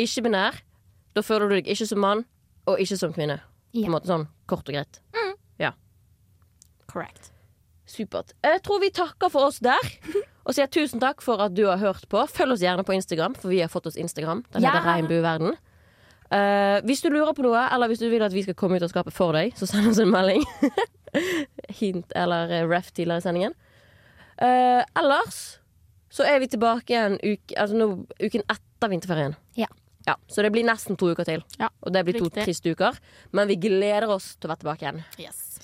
Ikke-binær. 0.00 0.58
Da 1.14 1.22
føler 1.26 1.50
du 1.50 1.58
deg 1.58 1.70
ikke 1.70 1.88
som 1.92 2.02
mann, 2.02 2.26
og 2.66 2.82
ikke 2.82 2.98
som 2.98 3.14
kvinne. 3.14 3.40
På 3.70 3.84
en 3.84 3.94
måte 3.94 4.10
sånn 4.10 4.26
kort 4.50 4.68
og 4.68 4.76
greit. 4.76 5.00
Correct. 6.90 7.30
Supert. 7.86 8.34
Jeg 8.42 8.62
tror 8.66 8.82
vi 8.82 8.90
takker 8.94 9.30
for 9.32 9.50
oss 9.50 9.60
der. 9.62 9.90
Og 10.46 10.56
sier 10.56 10.70
tusen 10.72 11.02
takk 11.02 11.22
for 11.22 11.42
at 11.44 11.54
du 11.54 11.66
har 11.68 11.80
hørt 11.82 12.06
på. 12.10 12.22
Følg 12.30 12.56
oss 12.56 12.64
gjerne 12.64 12.84
på 12.86 12.94
Instagram, 12.96 13.36
for 13.38 13.52
vi 13.52 13.60
har 13.62 13.70
fått 13.70 13.90
oss 13.90 13.98
Instagram. 14.00 14.44
Den 14.54 14.64
heter 14.64 14.80
Ja. 14.80 14.94
Regnbueverden. 14.94 15.58
Uh, 16.30 16.78
hvis 16.86 17.02
du 17.02 17.08
lurer 17.10 17.34
på 17.34 17.42
noe, 17.42 17.60
eller 17.74 17.90
hvis 17.90 18.02
du 18.02 18.06
vil 18.10 18.22
at 18.22 18.34
vi 18.34 18.44
skal 18.46 18.54
komme 18.58 18.78
ut 18.78 18.86
av 18.86 18.92
skapet 18.92 19.14
for 19.14 19.34
deg, 19.34 19.50
så 19.58 19.66
send 19.66 19.90
oss 19.90 19.98
en 20.02 20.10
melding. 20.10 20.44
Hint 21.80 22.14
eller 22.14 22.52
eh, 22.54 22.66
ref 22.70 22.92
tidligere 22.94 23.18
i 23.18 23.24
sendingen. 23.26 23.56
Uh, 24.38 24.86
ellers 24.98 25.40
så 26.10 26.26
er 26.26 26.38
vi 26.42 26.48
tilbake 26.50 26.94
igjen 26.94 27.18
uke, 27.18 27.56
altså 27.58 27.78
nå, 27.78 27.88
uken 28.22 28.46
etter 28.46 28.92
vinterferien. 28.94 29.34
Ja. 29.58 29.66
Ja, 30.10 30.16
så 30.30 30.42
det 30.42 30.50
blir 30.54 30.66
nesten 30.66 30.98
to 30.98 31.12
uker 31.14 31.26
til. 31.28 31.44
Ja, 31.60 31.68
Og 31.86 31.92
det 31.94 32.02
blir 32.08 32.18
to 32.18 32.26
riktig. 32.26 32.44
triste 32.48 32.72
uker. 32.74 32.98
Men 33.36 33.48
vi 33.50 33.56
gleder 33.62 34.10
oss 34.10 34.32
til 34.40 34.48
å 34.48 34.54
være 34.54 34.64
tilbake 34.64 34.86
igjen. 34.88 35.02
Yes. 35.22 35.60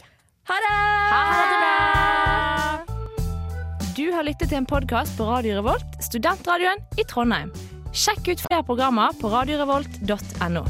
Ha 0.47 0.55
det! 0.63 0.75
Ha 1.11 1.23
det 1.51 1.59
bra! 1.63 2.97
Du 3.97 4.05
har 4.13 4.23
lyttet 4.29 4.51
til 4.53 4.59
en 4.61 4.67
podkast 4.69 5.17
på 5.19 5.25
Radio 5.27 5.57
Revolt, 5.59 5.97
studentradioen 6.05 6.83
i 7.01 7.05
Trondheim. 7.09 7.51
Sjekk 7.97 8.29
ut 8.29 8.43
flere 8.45 8.63
programmer 8.69 9.15
på 9.17 9.31
radiorevolt.no. 9.33 10.63